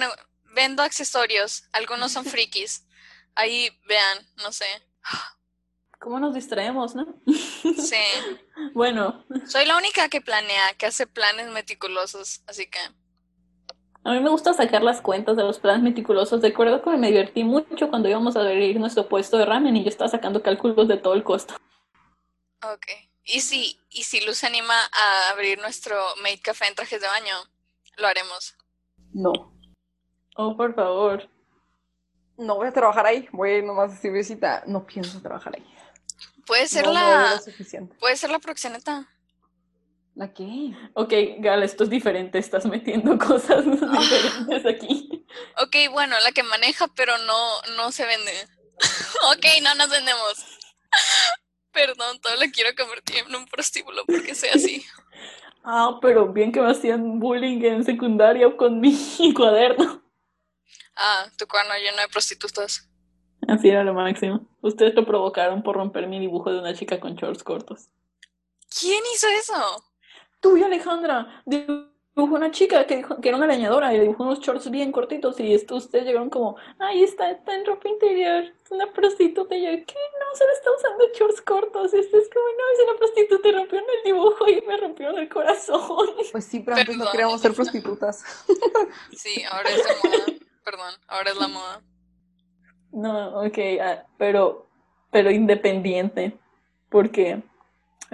[0.56, 2.86] vendo accesorios, algunos son frikis.
[3.36, 4.65] Ahí vean, no sé.
[6.00, 7.06] ¿Cómo nos distraemos, no?
[7.28, 7.98] Sí.
[8.74, 9.26] bueno.
[9.46, 12.80] Soy la única que planea, que hace planes meticulosos, así que...
[14.06, 16.42] A mí me gusta sacar las cuentas de los planes meticulosos.
[16.42, 19.90] Recuerdo que me divertí mucho cuando íbamos a abrir nuestro puesto de ramen y yo
[19.90, 21.56] estaba sacando cálculos de todo el costo.
[22.64, 22.88] Ok.
[23.26, 27.36] ¿Y si, y si Luz anima a abrir nuestro Made Café en trajes de baño?
[27.98, 28.56] Lo haremos.
[29.12, 29.34] No.
[30.38, 31.30] Oh, por favor.
[32.38, 33.28] No voy a trabajar ahí.
[33.34, 34.64] Voy a ir nomás a decir visita.
[34.66, 35.79] No pienso trabajar ahí.
[36.50, 37.40] Puede ser la.
[38.00, 39.08] puede ser la proxeneta.
[40.16, 40.74] ¿La qué?
[40.96, 42.40] Ok, Gal, esto es diferente.
[42.40, 45.16] Estás metiendo cosas diferentes aquí.
[45.62, 48.32] Ok, bueno, la que maneja, pero no, no se vende.
[49.32, 50.44] ok, no nos vendemos.
[51.72, 54.84] Perdón, todo lo quiero convertir en un prostíbulo porque sea así.
[55.64, 58.98] ah, pero bien que me hacían bullying en secundaria con mi
[59.36, 60.04] cuaderno.
[60.96, 62.88] Ah, tu cuaderno lleno de prostitutas.
[63.50, 64.42] Así era lo máximo.
[64.62, 67.90] Ustedes lo provocaron por romper mi dibujo de una chica con shorts cortos.
[68.80, 69.84] ¿Quién hizo eso?
[70.40, 71.44] Tú y Alejandra.
[71.46, 75.40] Dibujó una chica que, dijo, que era una leñadora y dibujó unos shorts bien cortitos
[75.40, 79.56] y esto, ustedes llegaron como, ay, está, está en ropa interior, es una prostituta.
[79.56, 79.96] Y yo, ¿qué?
[80.20, 81.94] No, solo está usando shorts cortos.
[81.94, 86.10] Y ustedes como, no, es una prostituta rompieron el dibujo y me rompieron el corazón.
[86.32, 88.24] Pues sí, pero antes no queríamos ser prostitutas.
[89.18, 90.26] sí, ahora es la moda.
[90.64, 91.82] Perdón, ahora es la moda.
[92.91, 94.67] No, ok, ah, pero,
[95.12, 96.38] pero independiente,
[96.89, 97.41] porque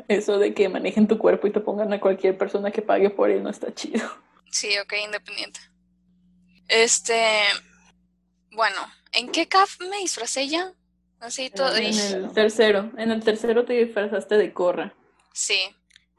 [0.07, 3.29] eso de que manejen tu cuerpo y te pongan a cualquier persona que pague por
[3.29, 4.05] él no está chido.
[4.51, 5.59] Sí, ok, independiente.
[6.67, 7.43] Este,
[8.51, 8.77] bueno,
[9.11, 10.73] ¿en qué CAF me disfracé ya?
[11.19, 11.75] Así todo.
[11.75, 14.93] En el tercero, en el tercero te disfrazaste de Corra.
[15.33, 15.59] Sí,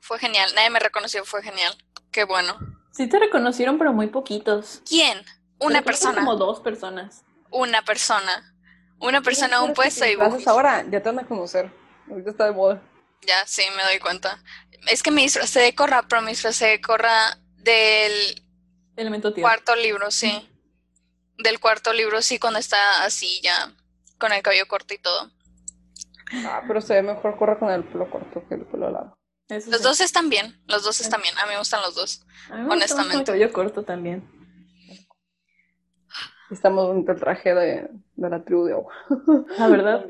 [0.00, 0.50] fue genial.
[0.54, 1.76] Nadie me reconoció, fue genial.
[2.10, 2.56] Qué bueno.
[2.92, 4.82] Sí te reconocieron, pero muy poquitos.
[4.88, 5.22] ¿Quién?
[5.58, 6.16] Una persona.
[6.16, 7.24] Como dos personas.
[7.50, 8.54] Una persona.
[8.98, 11.70] Una persona, un puesto y ahora ya te van a conocer.
[12.08, 12.82] Ahorita está de moda.
[13.26, 14.42] Ya, sí, me doy cuenta.
[14.88, 18.42] Es que me disfrazé de Corra, pero me disfrazé de Corra del
[18.96, 20.48] Elemento cuarto libro, sí.
[21.38, 23.72] Del cuarto libro, sí, cuando está así ya,
[24.18, 25.30] con el cabello corto y todo.
[26.46, 29.18] Ah, pero se ve mejor Corra con el pelo corto que el pelo largo.
[29.48, 31.36] los dos están bien, los dos están bien.
[31.38, 33.12] A mí me gustan los dos, honestamente.
[33.12, 34.24] Con el cabello corto también.
[36.50, 38.92] Estamos en el traje de, la tribu de agua.
[39.58, 40.06] La verdad,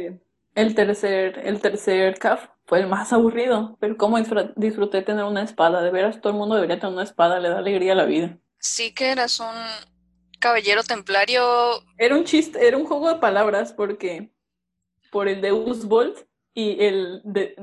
[0.54, 4.18] el tercer, el tercer CAF fue el más aburrido, pero cómo
[4.56, 5.82] disfruté tener una espada.
[5.82, 8.38] De veras, todo el mundo debería tener una espada, le da alegría a la vida.
[8.58, 9.54] Sí que eras un
[10.38, 11.42] caballero templario.
[11.98, 14.30] Era un chiste, era un juego de palabras porque
[15.10, 17.54] por el Deus Volt y el de,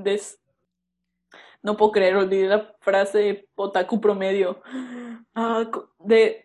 [1.62, 4.62] no puedo creer, olvidé la frase otaku promedio.
[5.36, 6.43] Ah, de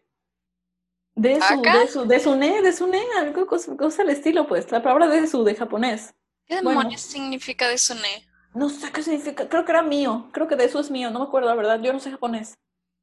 [1.18, 4.46] de su, de su, de su ne, de su ne, algo cosa, cosa al estilo,
[4.46, 6.14] pues, la palabra de su de japonés.
[6.46, 8.28] ¿Qué demonios significa de su ne?
[8.54, 11.18] No sé qué significa, creo que era mío, creo que de eso es mío, no
[11.18, 12.56] me acuerdo la verdad, yo no sé japonés.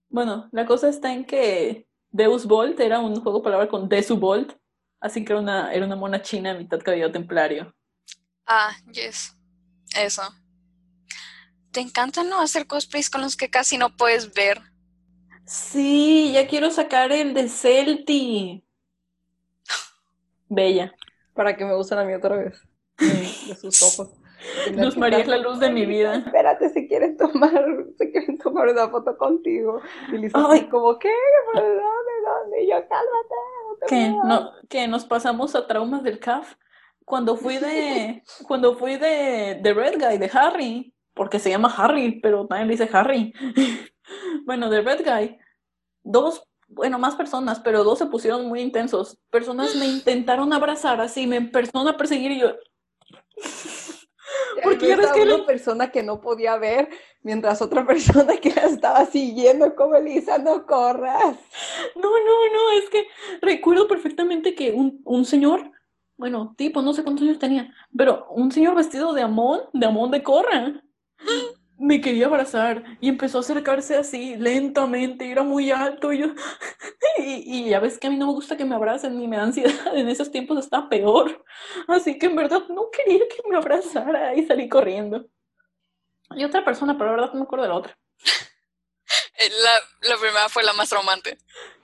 [0.10, 4.54] Bueno, la cosa está en que Deus Volt era un juego palabra con Desu Volt,
[5.01, 7.75] así que era una, era una mona china mitad cabello templario.
[8.47, 9.36] Ah, yes,
[9.97, 10.23] eso.
[11.71, 14.62] ¿Te encanta no hacer cosplays con los que casi no puedes ver?
[15.46, 18.64] Sí, ya quiero sacar el de Celti.
[20.50, 20.94] Bella.
[21.34, 22.62] Para que me gusten a mí otra vez.
[22.98, 24.14] De sus ojos.
[24.76, 26.18] Luz María es la luz de mi vida.
[26.18, 27.66] Espérate, si quieren tomar,
[27.98, 29.82] si quieren tomar una foto contigo.
[30.12, 30.68] Y Lisa Ay.
[30.68, 31.10] como, ¿qué?
[31.54, 32.64] ¿De dónde?
[32.64, 33.88] Y yo, cálmate.
[33.88, 34.10] ¿Qué?
[34.10, 36.56] No, que nos pasamos a traumas del CAF.
[37.06, 42.20] Cuando fui de, cuando fui de, de Red Guy, de Harry, porque se llama Harry,
[42.22, 43.34] pero nadie le dice Harry.
[44.46, 45.38] Bueno, de Red Guy,
[46.04, 49.18] dos, bueno, más personas, pero dos se pusieron muy intensos.
[49.30, 52.56] Personas me intentaron abrazar así, me empezaron a perseguir y yo...
[54.63, 56.89] Porque que una persona que no podía ver,
[57.22, 61.38] mientras otra persona que la estaba siguiendo, como Elisa, no corras.
[61.96, 63.08] No, no, no, es que
[63.41, 65.72] recuerdo perfectamente que un, un señor,
[66.18, 70.12] bueno, tipo, no sé cuántos años tenía, pero un señor vestido de Amón, de Amón
[70.12, 70.82] de Corra,
[71.78, 76.28] me quería abrazar y empezó a acercarse así lentamente, y era muy alto y yo,
[77.18, 79.44] y, ya ves que a mí no me gusta que me abracen ni me da
[79.44, 81.44] ansiedad, en esos tiempos está peor,
[81.88, 85.26] así que en verdad no quería que me abrazara y salí corriendo.
[86.32, 87.98] Y otra persona, pero la verdad no me acuerdo de la otra.
[89.38, 91.38] Eh, la, la primera fue la más traumante.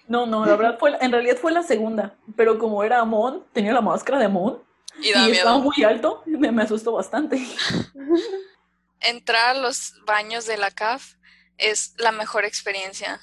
[0.07, 3.71] No, no, la verdad fue, en realidad fue la segunda, pero como era Amon, tenía
[3.71, 4.63] la máscara de Amon
[4.99, 7.37] y, y estaba muy alto, me, me asustó bastante.
[9.01, 11.15] entrar a los baños de la CAF
[11.57, 13.19] es la mejor experiencia.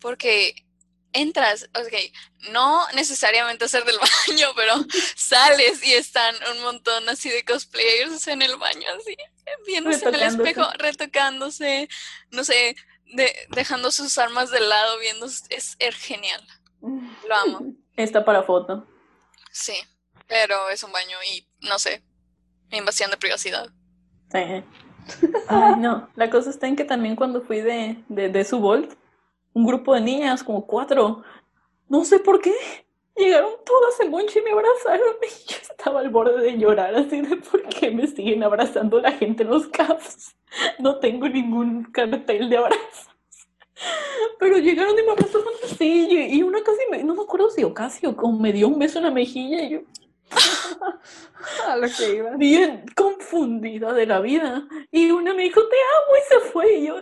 [0.00, 0.66] Porque
[1.12, 1.94] entras, ok,
[2.50, 4.74] no necesariamente hacer del baño, pero
[5.14, 9.16] sales y están un montón así de cosplayers en el baño, así,
[9.66, 11.88] viéndose en el espejo, retocándose,
[12.30, 12.76] no sé,
[13.50, 16.42] dejando sus armas de lado, viendo, es, es genial.
[16.80, 17.60] Lo amo.
[17.96, 18.86] Está para foto.
[19.50, 19.74] Sí,
[20.26, 22.02] pero es un baño y no sé,
[22.70, 23.68] invasión de privacidad.
[24.30, 24.64] Sí.
[25.48, 26.08] Ay, no.
[26.14, 28.46] La cosa está en que también cuando fui de, de, de
[29.54, 31.22] un grupo de niñas, como cuatro,
[31.88, 32.54] no sé por qué,
[33.16, 37.20] llegaron todas en bonche y me abrazaron y yo estaba al borde de llorar así
[37.20, 40.36] de por qué me siguen abrazando la gente en los CAFs.
[40.78, 43.08] No tengo ningún cartel de abrazos.
[44.38, 47.74] Pero llegaron y me abrazaron así y una casi, me, no me acuerdo si o
[47.74, 49.80] casi o como me dio un beso en la mejilla y yo,
[51.68, 52.36] a lo que iba.
[52.36, 54.66] Bien confundida de la vida.
[54.90, 56.72] Y una me dijo, te amo, y se fue.
[56.74, 56.96] Y yo,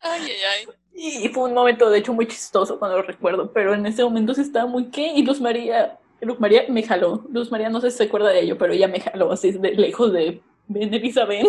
[0.00, 0.66] Ay, ay, ay.
[0.94, 3.52] Y fue un momento, de hecho, muy chistoso cuando lo recuerdo.
[3.52, 5.12] Pero en ese momento sí estaba muy qué.
[5.14, 7.24] Y Luz María, Luz María me jaló.
[7.30, 9.72] Luz María no sé si se acuerda de ello, pero ella me jaló así de
[9.72, 11.46] lejos de ven, Elizabeth.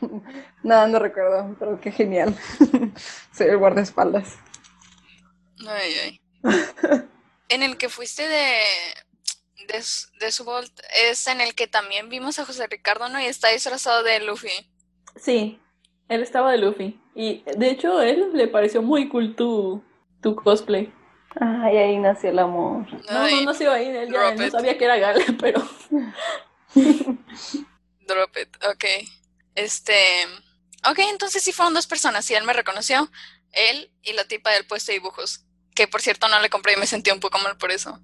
[0.62, 2.34] Nada, no recuerdo, pero qué genial.
[3.32, 4.38] Soy el guardaespaldas.
[5.66, 7.08] Ay, ay.
[7.48, 8.60] En el que fuiste de,
[9.66, 9.84] de,
[10.20, 10.72] de su Volt
[11.06, 13.20] es en el que también vimos a José Ricardo, ¿no?
[13.20, 14.70] Y está disfrazado de Luffy.
[15.16, 15.60] Sí,
[16.08, 17.00] él estaba de Luffy.
[17.14, 19.82] Y de hecho, él le pareció muy cool tu,
[20.22, 20.92] tu cosplay.
[21.40, 22.86] Ay, ahí nació el amor.
[23.10, 25.60] No, no nació ahí, él ya no sabía que era Gala, pero...
[26.74, 28.84] Drop it, ok.
[29.54, 29.94] Este...
[30.88, 33.10] Ok, entonces sí fueron dos personas y él me reconoció.
[33.52, 35.44] Él y la tipa del puesto de dibujos
[35.78, 38.00] que por cierto no le compré y me sentí un poco mal por eso.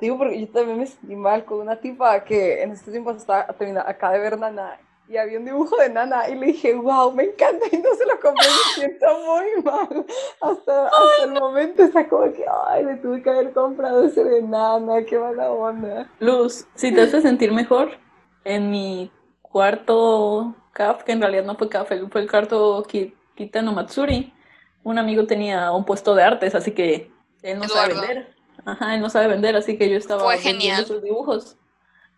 [0.00, 3.46] Digo, porque yo también me sentí mal con una tipa que en este tiempo estaba
[3.48, 7.12] terminando, acá de ver Nana y había un dibujo de Nana y le dije, wow,
[7.12, 10.06] me encanta y no se lo compré, me siento muy mal.
[10.40, 14.40] Hasta, hasta el momento está como que, ay, le tuve que haber comprado ese de
[14.40, 16.10] Nana, qué mala onda.
[16.20, 17.90] Luz, si te hace sentir mejor,
[18.44, 19.10] en mi
[19.42, 22.86] cuarto CAF, que en realidad no fue CAF, fue el cuarto
[23.34, 24.32] Kitano Matsuri,
[24.82, 27.17] un amigo tenía un puesto de artes, así que
[27.50, 28.34] él no sabe vender.
[28.64, 30.84] Ajá, él no sabe vender, así que yo estaba Fue genial.
[30.86, 31.56] sus dibujos.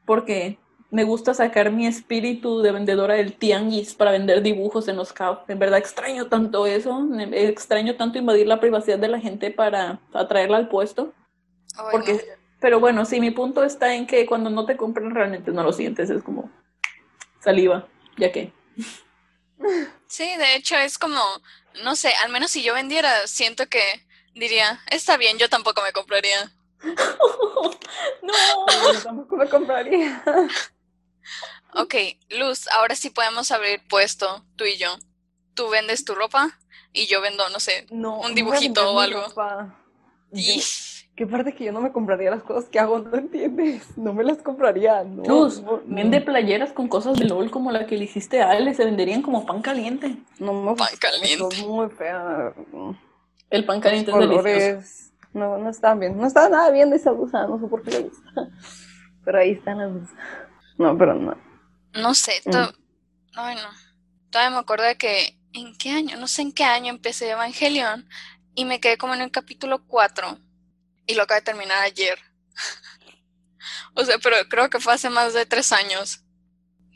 [0.06, 0.58] Porque
[0.90, 5.48] me gusta sacar mi espíritu de vendedora del tianguis para vender dibujos en los CAF.
[5.48, 10.56] En verdad extraño tanto eso, extraño tanto invadir la privacidad de la gente para atraerla
[10.56, 11.12] al puesto.
[11.92, 12.20] porque,
[12.58, 15.72] pero bueno, sí, mi punto está en que cuando no te compran realmente no lo
[15.72, 16.50] sientes, es como
[17.40, 18.52] saliva, ya que.
[20.06, 21.20] Sí, de hecho es como,
[21.84, 23.78] no sé, al menos si yo vendiera, siento que
[24.34, 26.52] diría, está bien, yo tampoco me compraría.
[28.22, 30.22] no, yo tampoco me compraría.
[31.74, 31.94] ok,
[32.30, 34.98] Luz, ahora sí podemos abrir puesto, tú y yo.
[35.54, 36.58] Tú vendes tu ropa
[36.92, 39.24] y yo vendo, no sé, un dibujito o algo.
[40.32, 40.62] Y...
[41.20, 42.98] ¿Qué parte que yo no me compraría las cosas que hago?
[42.98, 43.98] No entiendes.
[43.98, 45.04] No me las compraría.
[45.04, 48.74] No, Luz, vende playeras con cosas de LOL como la que le hiciste a él.
[48.74, 50.16] Se venderían como pan caliente.
[50.38, 50.74] No, no.
[50.76, 51.56] Pan caliente.
[51.56, 52.54] Es muy fea.
[53.50, 55.10] El pan caliente es delicioso.
[55.32, 56.16] No, no están bien.
[56.16, 57.46] No estaba nada bien de esa blusa.
[57.46, 58.30] No sé por qué le gusta.
[59.24, 60.16] Pero ahí están las blusas.
[60.78, 61.36] No, pero no.
[61.92, 62.40] No sé.
[62.46, 62.74] Mm.
[63.34, 63.68] Ay, no.
[64.30, 65.36] Todavía me acuerdo de que.
[65.52, 66.16] ¿En qué año?
[66.16, 68.08] No sé en qué año empecé Evangelion.
[68.54, 70.38] Y me quedé como en el capítulo 4
[71.06, 72.18] y lo acabo de terminar ayer.
[73.94, 76.24] o sea, pero creo que fue hace más de tres años.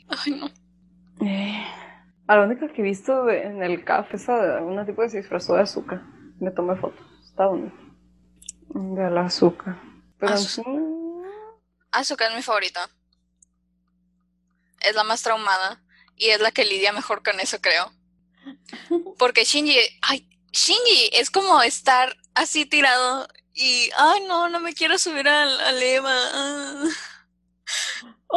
[0.08, 0.46] Ay, no.
[1.26, 1.64] Eh,
[2.26, 5.18] a la única que he visto en el café esa de una tipo de se
[5.18, 6.02] disfrazó de azúcar.
[6.40, 7.04] Me tomé fotos.
[7.24, 7.76] Está bonito.
[8.68, 9.80] De la azúcar.
[10.18, 10.34] Pero
[11.92, 12.88] Azúcar es mi favorita.
[14.80, 15.82] Es la más traumada.
[16.16, 17.92] Y es la que lidia mejor con eso, creo.
[19.18, 24.98] Porque Shinji, ay, Shinji es como estar así tirado y, ay, no, no me quiero
[24.98, 26.12] subir al, al Eva.
[26.12, 26.84] Ah.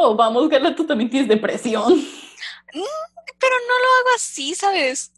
[0.00, 1.92] Oh, vamos, Gala, tú también tienes depresión.
[1.92, 2.84] Mm,
[3.40, 5.12] pero no lo hago así, ¿sabes?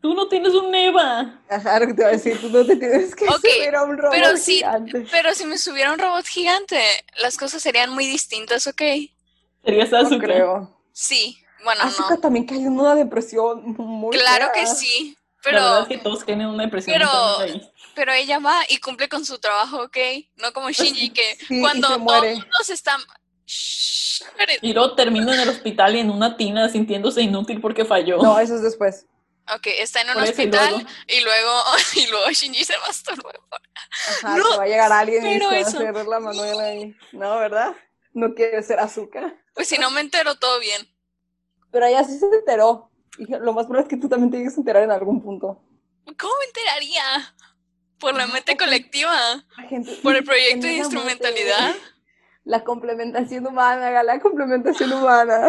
[0.00, 1.40] Tú no tienes un Eva.
[1.48, 3.98] Ajá, lo que te iba a decir, tú no te tienes que subir a un
[3.98, 5.06] robot pero gigante.
[5.10, 6.80] pero si me subiera un robot gigante,
[7.18, 8.82] las cosas serían muy distintas, ¿ok?
[9.62, 10.16] Serías Asuka.
[10.16, 10.82] No creo.
[10.92, 15.58] Sí, bueno, Asuka también cayó en una depresión muy Claro que sí, pero...
[15.58, 16.96] La verdad es que todos tienen una depresión.
[16.98, 17.62] Pero,
[17.94, 19.98] pero ella va y cumple con su trabajo, ¿ok?
[20.36, 22.96] No como Shinji que cuando todo el mundo se está...
[24.62, 28.16] y luego termina en el hospital y en una tina sintiéndose inútil porque falló.
[28.22, 29.04] No, eso es después.
[29.54, 31.62] Ok, está en un hospital y luego,
[31.96, 33.32] y luego, Shinji se masturba.
[34.08, 36.96] Ajá, no, va a llegar alguien y se va a hacer la Manuela ahí.
[37.12, 37.74] No, ¿verdad?
[38.12, 39.36] No quiere ser azúcar.
[39.54, 40.88] Pues si no me entero, todo bien.
[41.70, 42.90] Pero ella sí se enteró.
[43.18, 45.62] Y lo más probable es que tú también te llegues a enterar en algún punto.
[46.18, 47.34] ¿Cómo me enteraría?
[47.98, 49.44] Por la mente colectiva.
[50.02, 51.74] por el proyecto de instrumentalidad.
[52.44, 55.46] La complementación humana, la complementación humana.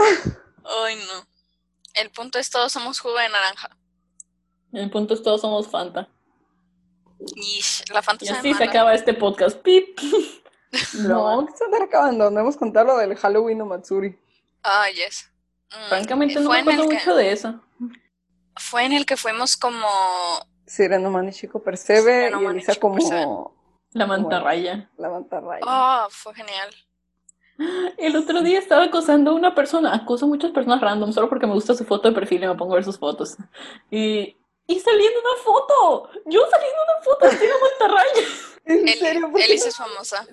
[0.65, 1.27] Ay, no.
[1.93, 3.77] El punto es todos somos jugo de naranja.
[4.73, 6.07] El punto es todos somos Fanta.
[7.36, 7.62] Y
[7.93, 9.57] la Fanta y así se acaba este podcast.
[9.57, 9.99] Pip.
[10.99, 12.31] No, ¿qué se está acabando?
[12.31, 14.17] No hemos contado lo del Halloween o Matsuri.
[14.63, 15.29] Ah, yes.
[15.69, 17.60] Mm, Francamente no me acuerdo mucho de eso.
[18.55, 19.86] Fue en el que fuimos como
[20.65, 23.53] Sireno Man y Chico Percebe y Elisa como...
[23.91, 24.89] La mantarraya.
[24.97, 25.65] La mantarraya.
[25.67, 26.69] Oh, fue genial.
[27.97, 31.47] El otro día estaba acosando a una persona, acoso a muchas personas random solo porque
[31.47, 33.36] me gusta su foto de perfil y me pongo a ver sus fotos.
[33.89, 34.38] Y,
[34.71, 38.27] y saliendo una foto, yo saliendo una foto de la mantarraya.
[38.63, 39.31] ¿En serio?
[39.36, 40.27] Elisa es famosa.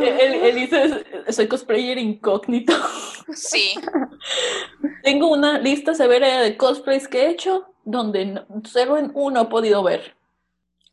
[0.00, 0.84] Elisa
[1.26, 2.72] es, soy cosplayer incógnito.
[3.34, 3.74] Sí.
[5.02, 9.82] Tengo una lista severa de cosplays que he hecho donde solo en uno he podido
[9.82, 10.14] ver.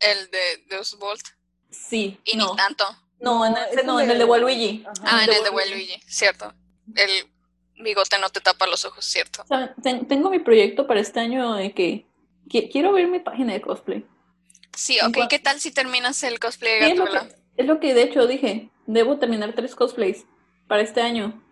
[0.00, 1.22] ¿El de Deus Bolt?
[1.70, 2.18] Sí.
[2.24, 2.50] Y no.
[2.50, 2.84] ni tanto.
[3.20, 4.84] No, en, el, no, en el de Waluigi.
[5.02, 6.52] Ah, en el de Waluigi, cierto.
[6.94, 7.28] El
[7.82, 9.44] bigote no te tapa los ojos, cierto.
[9.82, 12.07] tengo mi proyecto para este año de que,
[12.48, 14.06] quiero ver mi página de cosplay.
[14.76, 15.28] Sí, ok.
[15.28, 17.18] ¿Qué tal si terminas el cosplay de es, lo que,
[17.56, 18.70] es lo que de hecho dije.
[18.86, 20.24] Debo terminar tres cosplays
[20.66, 21.42] para este año.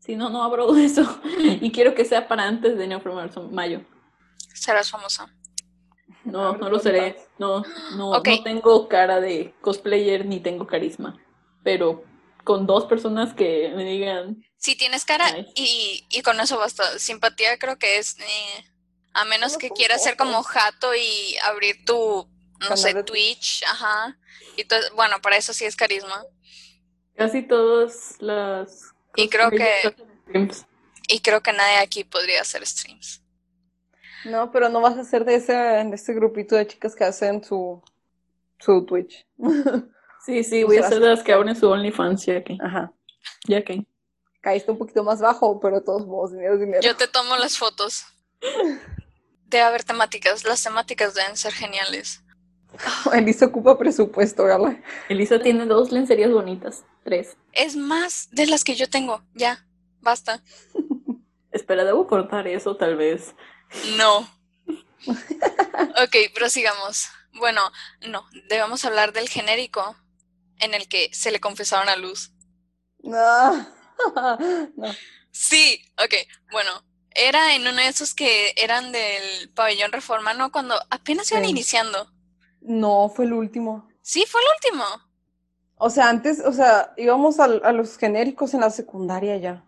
[0.00, 1.20] Si no, no abro eso.
[1.38, 3.02] y quiero que sea para antes de Neo
[3.50, 3.84] mayo
[4.54, 5.26] serás famosa.
[6.24, 7.16] No, no lo seré.
[7.38, 7.62] No,
[7.96, 11.18] no, no tengo cara de cosplayer ni tengo carisma.
[11.62, 12.04] Pero
[12.44, 14.42] con dos personas que me digan.
[14.56, 16.98] Si tienes cara y, y, con eso basta.
[16.98, 18.18] Simpatía creo que es.
[18.18, 18.64] Eh,
[19.14, 22.28] a menos que quieras ser como jato y abrir tu,
[22.68, 24.18] no sé, Twitch, ajá.
[24.56, 26.24] Y bueno, para eso sí es carisma.
[27.16, 28.92] Casi todas las...
[29.16, 29.94] Y creo que...
[31.06, 33.22] Y creo que nadie aquí podría hacer streams.
[34.24, 37.44] No, pero no vas a ser de ese, de ese grupito de chicas que hacen
[37.44, 37.82] su,
[38.58, 39.26] su Twitch.
[40.24, 42.56] Sí, sí, voy a ser de las que abren su OnlyFans, ya que.
[42.58, 42.90] Ajá.
[43.46, 43.84] Ya que.
[44.40, 46.80] Caíste un poquito más bajo, pero todos vos, dinero, dinero.
[46.80, 48.06] Yo te tomo las fotos.
[49.54, 50.42] Debe haber temáticas.
[50.42, 52.24] Las temáticas deben ser geniales.
[53.12, 54.82] Elisa ocupa presupuesto, Gala.
[55.08, 56.82] Elisa tiene dos lencerías bonitas.
[57.04, 57.36] Tres.
[57.52, 59.22] Es más de las que yo tengo.
[59.32, 59.64] Ya,
[60.00, 60.42] basta.
[61.52, 63.36] Espera, debo cortar eso, tal vez.
[63.96, 64.28] No.
[64.66, 67.06] ok, prosigamos.
[67.34, 67.60] Bueno,
[68.08, 69.94] no, debemos hablar del genérico
[70.58, 72.32] en el que se le confesaron a Luz.
[73.04, 73.68] No.
[74.74, 74.92] no.
[75.30, 76.14] Sí, ok,
[76.50, 76.72] bueno,
[77.14, 80.50] era en uno de esos que eran del pabellón Reforma, ¿no?
[80.50, 82.10] Cuando apenas iban iniciando.
[82.60, 83.88] No, fue el último.
[84.02, 84.84] Sí, fue el último.
[85.76, 89.64] O sea, antes, o sea, íbamos a, los genéricos en la secundaria ya.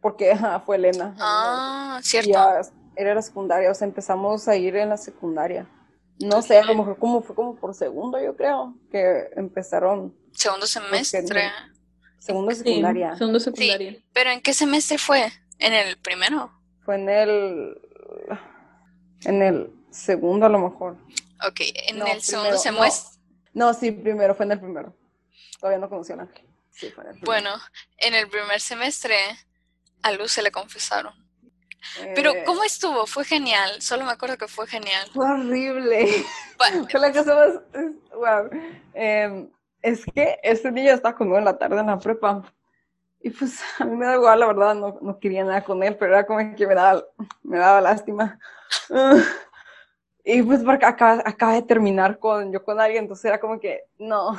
[0.00, 0.36] Porque
[0.66, 1.14] fue Elena.
[1.18, 2.30] Ah, cierto.
[2.30, 2.60] Ya
[2.96, 5.66] era la secundaria, o sea, empezamos a ir en la secundaria.
[6.18, 10.14] No sé, a lo mejor como fue como por segundo, yo creo, que empezaron.
[10.34, 11.50] Segundo semestre.
[12.18, 13.16] Segundo secundaria.
[13.16, 13.96] segundo secundaria.
[14.12, 15.32] pero ¿en qué semestre fue?
[15.58, 16.52] ¿En el primero?
[16.84, 17.80] Fue en el.
[19.24, 20.96] En el segundo, a lo mejor.
[21.46, 23.20] Ok, en el segundo semestre.
[23.52, 23.72] No.
[23.74, 24.96] sí, primero, fue en el primero.
[25.60, 26.46] Todavía no conocí Ángel.
[26.70, 27.50] Sí, fue en el Bueno,
[27.98, 29.16] en el primer semestre
[30.02, 31.12] a Luz se le confesaron.
[32.14, 33.06] Pero, eh, ¿cómo estuvo?
[33.06, 33.82] Fue genial.
[33.82, 35.08] Solo me acuerdo que fue genial.
[35.12, 36.24] Fue horrible.
[36.56, 37.54] fue la cosa más.
[38.14, 38.50] Wow.
[38.94, 39.50] Em,
[39.82, 42.42] es que este niño estaba conmigo en la tarde en la prepa.
[43.22, 45.96] Y pues a mí me da igual, la verdad, no, no quería nada con él,
[45.96, 47.04] pero era como que me daba,
[47.42, 48.38] me daba lástima.
[50.24, 53.84] y pues porque acaba, acaba de terminar con yo con alguien, entonces era como que
[53.98, 54.38] no.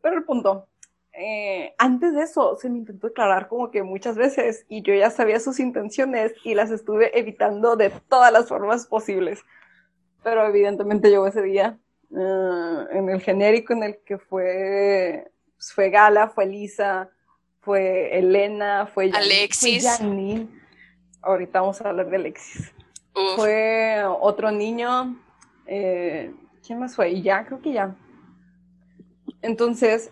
[0.00, 0.68] Pero el punto,
[1.12, 5.10] eh, antes de eso se me intentó declarar como que muchas veces y yo ya
[5.10, 9.42] sabía sus intenciones y las estuve evitando de todas las formas posibles.
[10.22, 11.78] Pero evidentemente llegó ese día
[12.10, 17.10] eh, en el genérico en el que fue, pues, fue Gala, fue Lisa,
[17.64, 19.86] fue Elena, fue Alexis.
[21.22, 22.72] Ahorita vamos a hablar de Alexis.
[23.36, 25.16] Fue otro niño.
[25.66, 26.32] Eh,
[26.66, 27.10] ¿Quién más fue?
[27.10, 27.94] Y ya, creo que ya.
[29.40, 30.10] Entonces,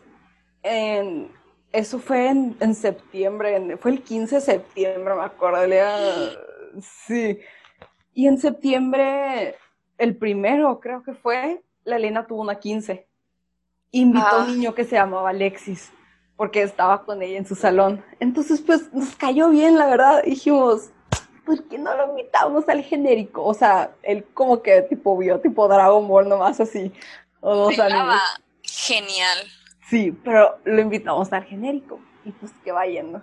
[1.73, 5.61] eso fue en, septiembre, fue el 15 de septiembre, me acuerdo.
[6.81, 7.39] sí.
[8.15, 9.57] Y en septiembre,
[9.97, 13.07] el primero creo que fue, la Elena tuvo una 15.
[13.93, 14.53] Invitó a un ah.
[14.53, 15.93] niño que se llamaba Alexis,
[16.43, 18.05] porque estaba con ella en su salón.
[18.19, 20.25] Entonces, pues nos cayó bien, la verdad.
[20.25, 20.91] Dijimos,
[21.47, 23.45] ¿por qué no lo invitamos al genérico?
[23.45, 26.93] O sea, él como que tipo vio tipo Dragon Ball nomás así.
[27.43, 27.71] O
[28.65, 29.39] genial.
[29.89, 33.23] Sí, pero lo invitamos al genérico y pues que va yendo.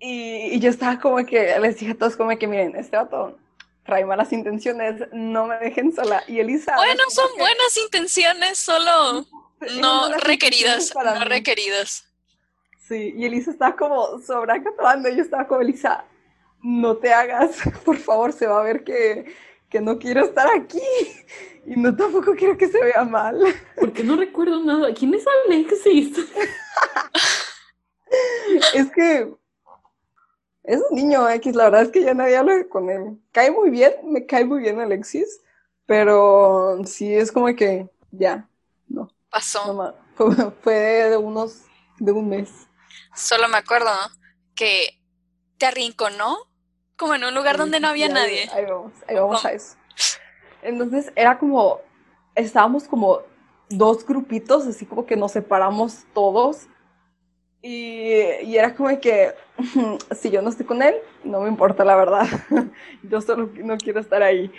[0.00, 3.38] y, yo estaba como que, les dije a todos como que, miren, este vato
[3.84, 6.24] trae malas intenciones, no me dejen sola.
[6.26, 6.74] Y Elisa...
[6.74, 9.24] Bueno, son buenas intenciones, solo
[9.80, 12.04] no requeridas, no requeridas.
[12.78, 16.04] Sí, y Elisa estaba como sobreactuando y yo estaba como, Elisa,
[16.62, 19.32] no te hagas, por favor, se va a ver que,
[19.68, 20.82] que no quiero estar aquí.
[21.66, 23.38] Y no tampoco quiero que se vea mal.
[23.76, 24.92] Porque no recuerdo nada.
[24.94, 26.18] ¿Quién es Alexis?
[28.74, 29.30] es que
[30.64, 33.18] es un niño X, la verdad es que ya nadie habla con él.
[33.32, 35.40] Cae muy bien, me cae muy bien Alexis,
[35.86, 38.48] pero sí es como que ya,
[39.32, 39.94] no.
[39.94, 39.94] Pasó.
[40.62, 41.62] fue, de unos,
[41.98, 42.50] de un mes.
[43.14, 43.90] Solo me acuerdo
[44.54, 45.00] que
[45.58, 46.38] te arrinconó
[46.96, 48.48] como en un lugar donde no había nadie.
[48.52, 49.76] Ahí vamos, ahí vamos a eso.
[50.62, 51.80] Entonces era como,
[52.34, 53.20] estábamos como
[53.70, 56.66] dos grupitos, así como que nos separamos todos.
[57.62, 59.34] Y, era como que,
[60.12, 62.26] si yo no estoy con él, no me importa la verdad.
[63.02, 64.52] yo solo no quiero estar ahí.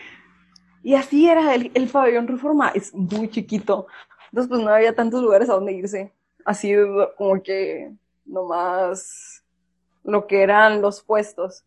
[0.84, 3.88] Y así era, el, el pabellón Reforma es muy chiquito.
[4.32, 6.12] Entonces pues no había tantos lugares a donde irse.
[6.46, 6.74] Así
[7.18, 7.92] como que
[8.26, 9.44] nomás
[10.04, 11.64] lo que eran los puestos.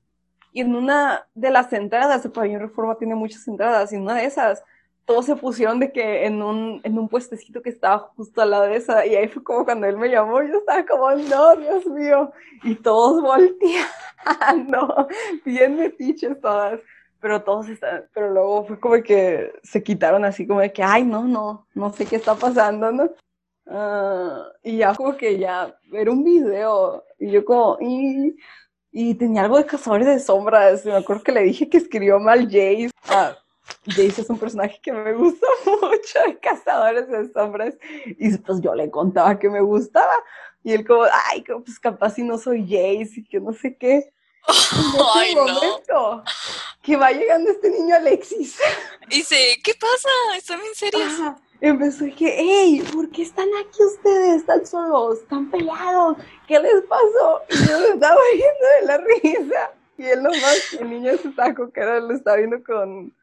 [0.52, 4.14] Y en una de las entradas, el pabellón Reforma tiene muchas entradas, y en una
[4.14, 4.62] de esas,
[5.04, 8.64] todos se pusieron de que en un, en un puestecito que estaba justo al lado
[8.64, 11.86] de esa, y ahí fue como cuando él me llamó, yo estaba como, no, Dios
[11.86, 15.08] mío, y todos volteando,
[15.44, 16.80] bien metiches todas,
[17.24, 21.04] pero todos estaban, pero luego fue como que se quitaron así como de que, ay,
[21.04, 23.08] no, no, no sé qué está pasando, ¿no?
[23.66, 28.36] Ah, y ya como que ya ver un video, y yo como, y
[28.92, 30.84] y tenía algo de cazadores de sombras.
[30.84, 32.90] Me acuerdo que le dije que escribió mal Jace.
[33.08, 33.34] Ah,
[33.86, 37.74] Jace es un personaje que me gusta mucho de Cazadores de Sombras.
[38.04, 40.12] Y pues yo le contaba que me gustaba.
[40.62, 44.12] Y él como, ay, pues capaz si no soy Jace y que no sé qué.
[45.14, 46.22] Ay, momento
[46.82, 48.58] que va llegando este niño Alexis.
[49.08, 50.08] Y dice, ¿qué pasa?
[50.36, 51.12] ¿Están bien serios?
[51.60, 54.42] Empezó que, hey, ¿por qué están aquí ustedes?
[54.42, 55.20] ¿Están solos?
[55.20, 56.18] ¿Están peleados?
[56.46, 57.42] ¿Qué les pasó?
[57.48, 59.70] Y yo le estaba viendo de la risa.
[59.96, 63.14] Y él nomás, el niño se estaba con cara, lo estaba viendo con...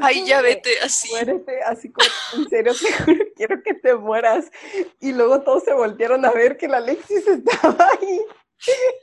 [0.00, 1.10] Ay, ya vete, así.
[1.10, 2.72] Muérete, así como, en serio,
[3.36, 4.50] quiero que te mueras.
[5.00, 8.24] Y luego todos se voltearon a ver que el Alexis estaba ahí.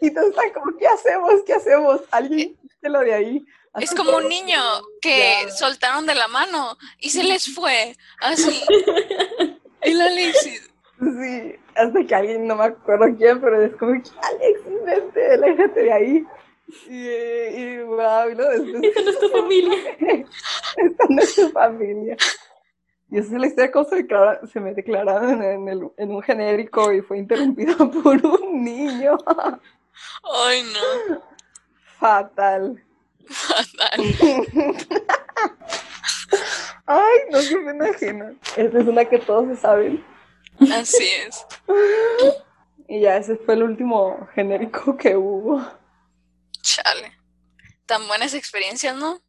[0.01, 1.33] Y todos están como, ¿qué hacemos?
[1.45, 2.01] ¿Qué hacemos?
[2.11, 3.45] Alguien, lo de ahí.
[3.79, 4.59] Es como un niño
[5.01, 8.63] que soltaron de la mano y se les fue, así.
[9.81, 10.69] El Alexis.
[10.99, 15.91] Sí, hasta que alguien, no me acuerdo quién, pero es como Alexis, vete, aléjate de
[15.91, 16.25] ahí.
[16.87, 17.07] Y,
[17.57, 18.83] y wow, y después...
[18.83, 19.77] Esta no es tu familia.
[20.77, 22.17] Esta no es tu familia.
[23.11, 26.11] Y esa es la historia de cómo se, declara, se me declararon en, el, en
[26.11, 29.17] un genérico y fue interrumpido por un niño.
[30.23, 31.21] Ay, no.
[31.99, 32.81] Fatal.
[36.85, 38.33] Ay, no, qué pena ajena.
[38.55, 40.03] Esta es una que todos se saben.
[40.73, 41.45] Así es.
[42.87, 45.61] Y ya ese fue el último genérico que hubo.
[46.61, 47.17] Chale.
[47.85, 49.19] Tan buenas experiencias, ¿no?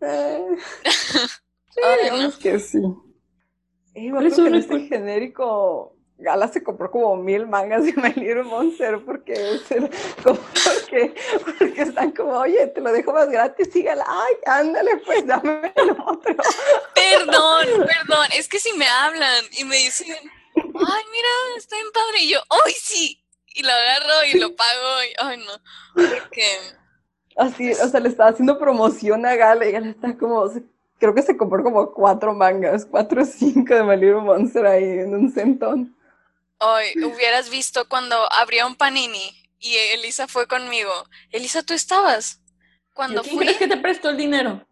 [0.00, 0.56] Eh,
[1.70, 2.80] sí, que sí.
[3.98, 9.70] En este genérico Gala se compró como mil mangas de My Little Monster porque, es
[9.70, 9.88] el,
[10.22, 11.14] como porque,
[11.58, 15.90] porque están como, oye, te lo dejo más gratis, sígala, ay, ándale, pues dame el
[15.90, 16.34] otro.
[16.94, 20.08] Perdón, perdón, es que si me hablan y me dicen,
[20.56, 23.24] ay, mira, está en padre, y yo, ay, sí,
[23.54, 25.52] y lo agarro y lo pago, y, ay, no,
[25.94, 26.46] porque...
[27.36, 30.50] Así, o sea, le estaba haciendo promoción a Gala y Gala está como,
[30.98, 34.84] creo que se compró como cuatro mangas, cuatro o cinco de My Little Monster ahí
[34.84, 35.96] en un centón.
[36.58, 40.92] Hoy hubieras visto cuando abrió un panini y Elisa fue conmigo.
[41.30, 42.40] Elisa, ¿tú estabas?
[42.94, 44.66] Cuando ¿Quién crees que te prestó el dinero?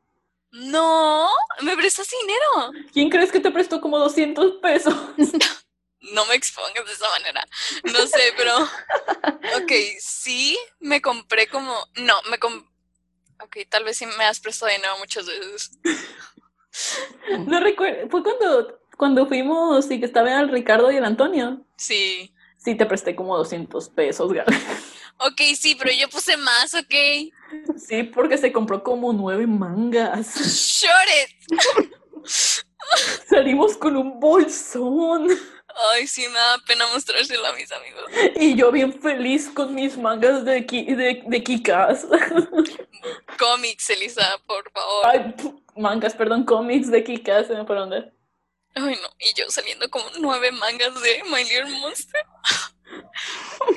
[0.51, 1.29] No,
[1.63, 2.87] me prestas dinero.
[2.93, 4.95] ¿Quién crees que te prestó como 200 pesos?
[6.01, 7.47] no me expongas de esa manera.
[7.85, 8.57] No sé, pero.
[9.59, 11.73] Ok, sí, me compré como.
[11.97, 12.76] No, me compré.
[13.43, 15.79] Ok, tal vez sí me has prestado dinero muchas veces.
[17.47, 18.07] No recuerdo.
[18.11, 21.65] Fue cuando cuando fuimos y que estaba el Ricardo y el Antonio.
[21.77, 22.35] Sí.
[22.57, 24.47] Sí, te presté como 200 pesos, Gal.
[25.19, 26.95] Ok, sí, pero yo puse más, ok.
[27.79, 30.37] Sí, porque se compró como nueve mangas.
[30.37, 30.93] ¡Short
[33.27, 35.29] Salimos con un bolsón.
[35.93, 38.05] Ay, sí, me da pena mostrárselo a mis amigos.
[38.37, 42.07] Y yo bien feliz con mis mangas de, de, de Kikas.
[43.39, 45.07] Cómics, Elisa, por favor.
[45.07, 45.35] Ay,
[45.77, 48.11] mangas, perdón, cómics de Kikas, ¿me por dónde?
[48.75, 52.25] Ay, no, y yo saliendo como nueve mangas de My Little Monster.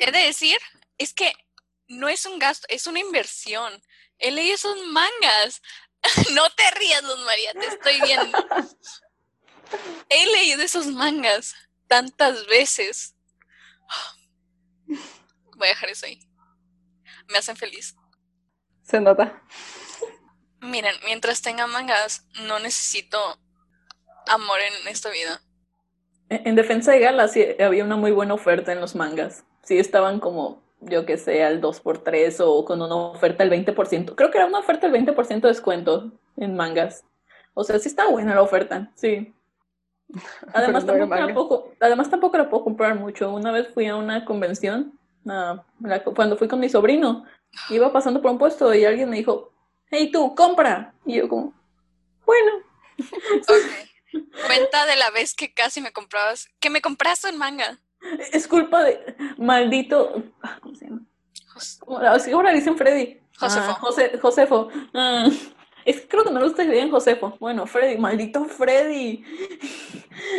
[0.00, 0.58] He de decir,
[0.96, 1.32] es que
[1.86, 3.82] no es un gasto, es una inversión.
[4.18, 5.60] He leído esos mangas.
[6.32, 8.38] No te rías, Luz María, te estoy viendo.
[10.08, 11.54] He leído esos mangas
[11.90, 13.16] tantas veces.
[14.86, 16.20] Voy a dejar eso ahí.
[17.28, 17.96] Me hacen feliz.
[18.82, 19.42] Se nota.
[20.60, 23.18] Miren, mientras tenga mangas, no necesito
[24.28, 25.42] amor en esta vida.
[26.28, 29.44] En defensa de Gala, sí, había una muy buena oferta en los mangas.
[29.64, 34.14] Sí, estaban como, yo que sé, al 2x3 o con una oferta del 20%.
[34.14, 37.04] Creo que era una oferta del 20% de descuento en mangas.
[37.54, 39.34] O sea, sí está buena la oferta, sí.
[40.52, 43.32] Además tampoco, la puedo, además tampoco la puedo comprar mucho.
[43.32, 44.98] Una vez fui a una convención,
[46.14, 47.24] cuando fui con mi sobrino,
[47.68, 49.52] iba pasando por un puesto y alguien me dijo,
[49.90, 50.94] hey tú, compra.
[51.04, 51.54] Y yo como,
[52.24, 52.52] bueno.
[54.46, 57.78] Cuenta de la vez que casi me comprabas, que me compraste en manga.
[58.32, 60.24] Es culpa de maldito.
[60.62, 61.02] ¿Cómo se llama?
[62.32, 63.20] Ahora dicen Freddy.
[63.38, 63.70] Josefo.
[63.70, 64.68] Ah, José, Josefo.
[64.94, 65.28] Ah,
[65.84, 67.36] es que creo que no lo bien, Josefo.
[67.40, 69.24] Bueno, Freddy, maldito Freddy.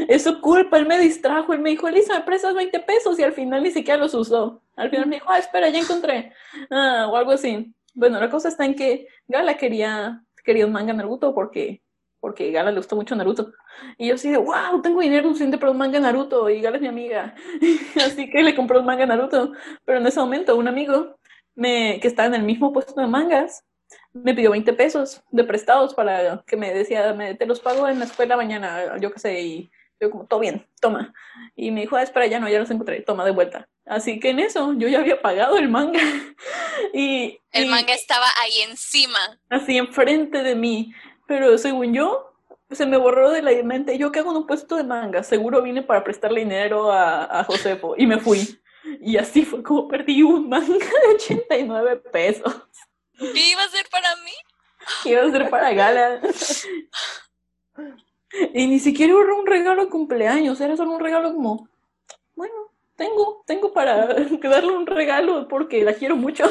[0.07, 1.53] Es su culpa, él me distrajo.
[1.53, 4.61] Él me dijo, Elisa, me prestas 20 pesos y al final ni siquiera los usó.
[4.75, 6.33] Al final me dijo, ah, espera, ya encontré.
[6.69, 7.73] Ah, o algo así.
[7.93, 11.81] Bueno, la cosa está en que Gala quería, quería un manga Naruto porque
[12.21, 13.51] porque Gala le gustó mucho Naruto.
[13.97, 16.81] Y yo así de, wow, tengo dinero suficiente para un manga Naruto y Gala es
[16.81, 17.35] mi amiga.
[18.05, 19.53] así que le compré un manga Naruto.
[19.85, 21.17] Pero en ese momento un amigo
[21.55, 23.65] me, que estaba en el mismo puesto de mangas
[24.13, 27.99] me pidió 20 pesos de prestados para que me decía, me, te los pago en
[27.99, 29.71] la escuela mañana, yo qué sé, y
[30.01, 31.13] yo como, todo bien, toma.
[31.55, 33.67] Y me dijo, ah, espera, ya no, ya los encontré, toma de vuelta.
[33.85, 35.99] Así que en eso yo ya había pagado el manga.
[36.93, 39.19] y El manga estaba ahí encima.
[39.49, 40.93] Así enfrente de mí
[41.27, 42.33] Pero según yo,
[42.71, 43.97] se me borró de la mente.
[43.97, 45.23] ¿Yo qué hago en un puesto de manga?
[45.23, 48.59] Seguro vine para prestarle dinero a, a Josefo y me fui.
[48.99, 52.61] Y así fue como perdí un manga de 89 pesos.
[53.33, 54.31] ¿Qué iba a ser para mí?
[55.03, 56.21] ¿Qué iba a ser para Gala?
[58.53, 61.69] Y ni siquiera era un regalo de cumpleaños, era solo un regalo como,
[62.33, 62.53] bueno,
[62.95, 64.07] tengo, tengo para
[64.43, 66.45] darle un regalo porque la quiero mucho.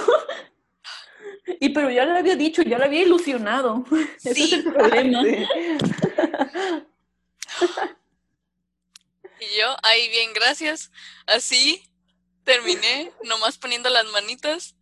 [1.58, 3.84] Y pero ya le había dicho, ya le había ilusionado.
[4.22, 5.22] Ese es el problema.
[9.40, 10.92] Y yo, ahí bien, gracias.
[11.26, 11.82] Así
[12.44, 14.76] terminé, nomás poniendo las manitas.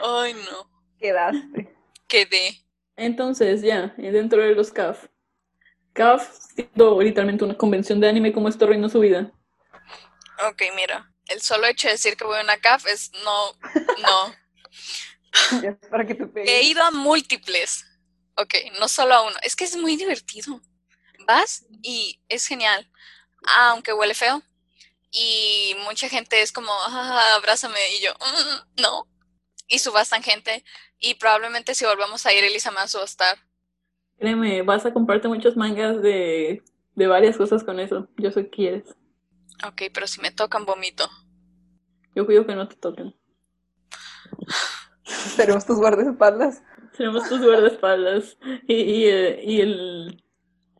[0.00, 0.70] Ay, no.
[0.98, 1.74] Quedaste.
[2.06, 2.62] Quedé.
[2.96, 5.06] Entonces, ya, dentro de los CAF.
[5.92, 9.32] CAF siendo literalmente una convención de anime como esto reinó su vida.
[10.48, 11.12] Ok, mira.
[11.26, 13.52] El solo hecho de decir que voy a una CAF es no,
[14.02, 14.34] no.
[15.90, 17.84] para que te He ido a múltiples.
[18.36, 19.36] Ok, no solo a uno.
[19.42, 20.60] Es que es muy divertido.
[21.26, 22.90] Vas y es genial.
[23.68, 24.42] Aunque huele feo.
[25.10, 27.78] Y mucha gente es como, ah, abrázame.
[27.96, 29.06] Y yo, mm, no.
[29.72, 30.64] Y subastan gente.
[30.98, 33.38] Y probablemente si volvamos a ir, Elisa me va a subastar.
[34.18, 36.62] Créeme, vas a comprarte muchos mangas de,
[36.94, 38.06] de varias cosas con eso.
[38.18, 38.84] Yo sé que quieres.
[39.66, 41.08] Ok, pero si me tocan, vomito.
[42.14, 43.14] Yo cuido que no te toquen.
[45.04, 46.62] Seremos tus guardaespaldas.
[46.96, 48.36] Seremos tus guardaespaldas.
[48.68, 50.22] Y, y, eh, y, el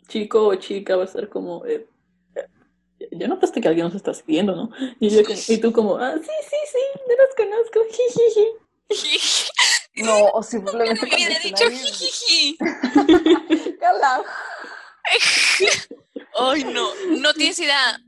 [0.09, 1.64] chico o chica va a estar como.
[1.64, 1.88] Eh,
[2.34, 4.70] eh, ya notaste que alguien nos está siguiendo, ¿no?
[5.01, 6.78] Y, yo, y tú, como, ah, sí, sí, sí,
[7.09, 7.80] yo los conozco.
[7.90, 8.61] Jijiji.
[9.95, 11.07] No, o simplemente.
[11.07, 12.57] Me hubiera dicho jijiji.
[16.34, 18.01] Ay, no, no tienes idea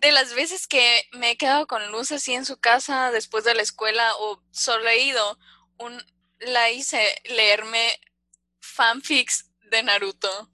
[0.00, 3.54] de las veces que me he quedado con Luz así en su casa después de
[3.54, 5.38] la escuela o solo he ido,
[5.78, 6.02] un,
[6.40, 7.98] la hice leerme
[8.60, 10.50] fanfics de Naruto.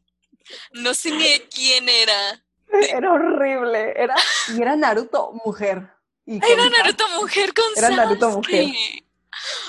[0.73, 2.45] No sé ni de quién era.
[2.71, 4.15] Era horrible, era,
[4.55, 5.91] y era Naruto mujer.
[6.27, 8.67] era Naruto mujer con Era Naruto mujer.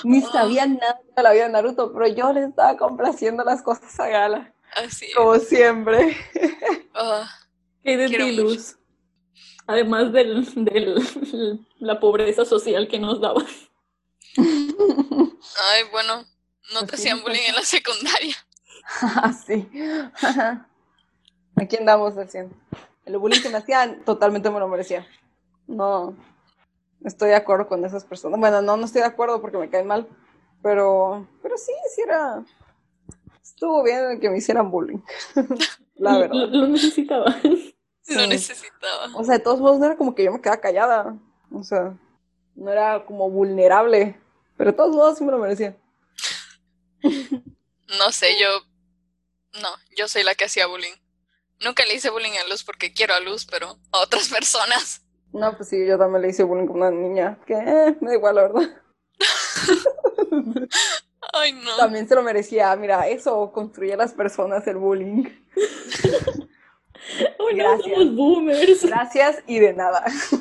[0.04, 0.32] Ni oh.
[0.32, 4.08] sabía nada de la vida de Naruto, pero yo le estaba complaciendo las cosas a
[4.08, 4.54] Gala.
[4.74, 6.16] Así Como siempre.
[6.94, 7.24] Oh,
[7.84, 8.76] de ti, Luz?
[9.66, 10.44] Además de
[11.78, 13.44] la pobreza social que nos daba.
[14.36, 16.24] Ay, bueno,
[16.72, 18.36] no te hacían bullying en la secundaria.
[19.00, 19.68] Ah, sí.
[21.56, 22.54] Aquí andamos haciendo.
[23.04, 25.06] El bullying que me hacían, totalmente me lo merecía.
[25.66, 26.16] No,
[27.04, 28.40] estoy de acuerdo con esas personas.
[28.40, 30.08] Bueno, no, no estoy de acuerdo porque me caen mal,
[30.62, 32.44] pero, pero sí, sí era,
[33.42, 34.98] estuvo bien que me hicieran bullying.
[35.96, 36.48] La verdad.
[36.50, 37.36] Lo, necesitaba.
[38.08, 39.06] Lo necesitaba.
[39.14, 41.16] O sea, de todos modos no era como que yo me quedaba callada.
[41.50, 41.96] O sea,
[42.54, 44.20] no era como vulnerable.
[44.56, 45.76] Pero de todos modos sí me lo merecía.
[47.02, 48.48] No sé, yo.
[49.62, 50.94] No, yo soy la que hacía bullying.
[51.60, 55.02] Nunca le hice bullying a Luz porque quiero a Luz, pero a otras personas.
[55.36, 57.38] No, pues sí, yo también le hice bullying con una niña.
[57.46, 58.82] Que eh, me da igual, la verdad.
[61.32, 61.76] Ay, no.
[61.76, 62.74] También se lo merecía.
[62.76, 65.24] Mira, eso construye a las personas el bullying.
[67.38, 68.14] Oh, Gracias.
[68.16, 68.84] boomers.
[68.84, 70.04] Gracias y de nada.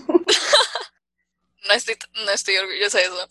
[1.67, 3.29] no, estoy, no estoy orgullosa de eso.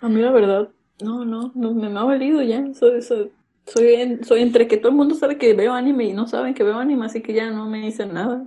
[0.00, 0.68] A mí la verdad,
[1.00, 2.62] no, no, no me, ha valido ya.
[2.74, 3.32] Soy, soy,
[3.66, 6.64] soy, soy entre que todo el mundo sabe que veo anime y no saben que
[6.64, 8.44] veo anime, así que ya no me dicen nada.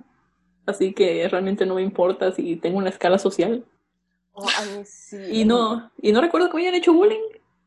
[0.65, 3.65] Así que realmente no me importa si tengo una escala social.
[4.33, 4.47] Oh,
[4.85, 5.17] sí.
[5.31, 7.19] Y no, y no recuerdo que me hayan hecho bullying.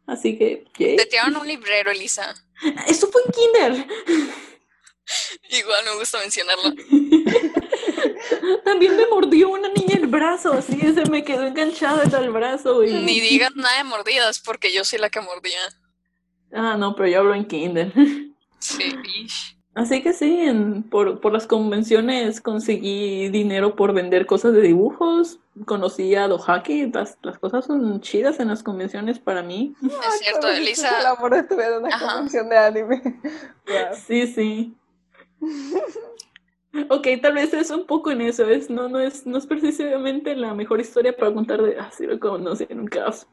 [0.06, 0.64] Así que.
[0.76, 2.34] Te tiraron un librero, Elisa.
[2.86, 3.86] Eso fue en Kinder.
[5.50, 6.74] Igual me gusta mencionarlo.
[8.64, 12.82] También me mordió una niña el brazo, así se me quedó enganchada el brazo.
[12.82, 12.92] Y...
[12.92, 15.60] Ni digas nada de mordidas, porque yo soy la que mordía.
[16.52, 17.92] Ah, no, pero yo hablo en Kinder.
[18.58, 18.94] Sí.
[19.74, 25.40] Así que sí, en, por, por las convenciones conseguí dinero por vender cosas de dibujos,
[25.64, 29.74] conocí a Dohaki, las, las cosas son chidas en las convenciones para mí.
[29.82, 31.00] Es cierto, Elisa.
[31.00, 33.02] El amor de en una convención de anime.
[34.06, 34.76] Sí, sí.
[36.88, 40.36] ok, tal vez es un poco en eso, es, no, no, es, no es precisamente
[40.36, 43.26] la mejor historia para contar de, ah, sí, lo conocí en un caso.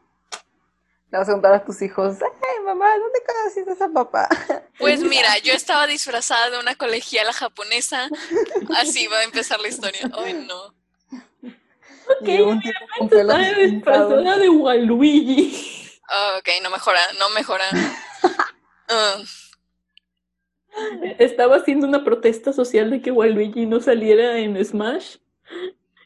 [1.11, 4.29] Le vas a contar a tus hijos, ay mamá, ¿dónde conociste a esa papá?
[4.79, 8.09] Pues mira, yo estaba disfrazada de una colegiala japonesa,
[8.77, 10.09] así va a empezar la historia.
[10.13, 10.73] Ay, no.
[12.19, 12.27] Ok,
[13.01, 15.99] estaba disfrazada de Waluigi.
[16.09, 17.65] Oh, ok, no mejora, no mejora.
[18.89, 19.23] Uh.
[21.19, 25.17] Estaba haciendo una protesta social de que Waluigi no saliera en Smash.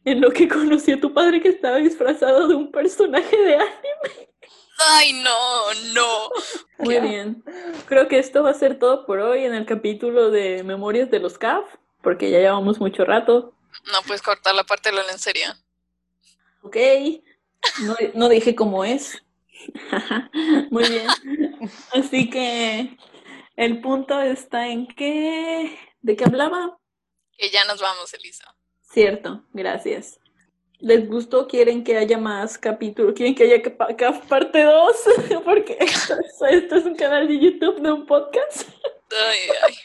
[0.04, 4.30] En lo que conocí a tu padre que estaba disfrazado de un personaje de anime.
[4.78, 6.30] Ay, no, no.
[6.80, 7.44] Muy bien.
[7.88, 11.20] Creo que esto va a ser todo por hoy en el capítulo de Memorias de
[11.20, 11.66] los CAF,
[12.02, 13.54] porque ya llevamos mucho rato.
[13.92, 15.58] No puedes cortar la parte de la lencería.
[16.62, 16.78] Ok.
[17.84, 19.22] No, no dije cómo es.
[20.72, 21.08] Muy bien.
[21.94, 22.98] Así que
[23.56, 25.78] el punto está en que...
[26.02, 26.78] ¿De qué hablaba?
[27.38, 28.56] Que ya nos vamos, Elisa.
[28.82, 30.20] Cierto, gracias.
[30.80, 31.48] ¿Les gustó?
[31.48, 33.14] ¿Quieren que haya más capítulos?
[33.16, 33.62] ¿Quieren que haya
[34.28, 34.96] parte 2?
[35.46, 38.68] Porque esto, es un canal de YouTube, no un podcast.
[39.12, 39.76] Ay, ay.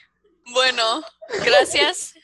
[0.53, 1.03] Bueno,
[1.45, 2.15] gracias.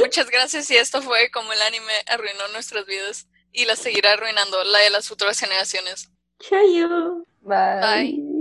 [0.00, 0.70] Muchas gracias.
[0.70, 4.90] Y esto fue como el anime arruinó nuestras vidas y la seguirá arruinando, la de
[4.90, 6.10] las futuras generaciones.
[6.40, 7.24] Chayo.
[7.42, 7.80] Bye.
[7.80, 8.35] Bye.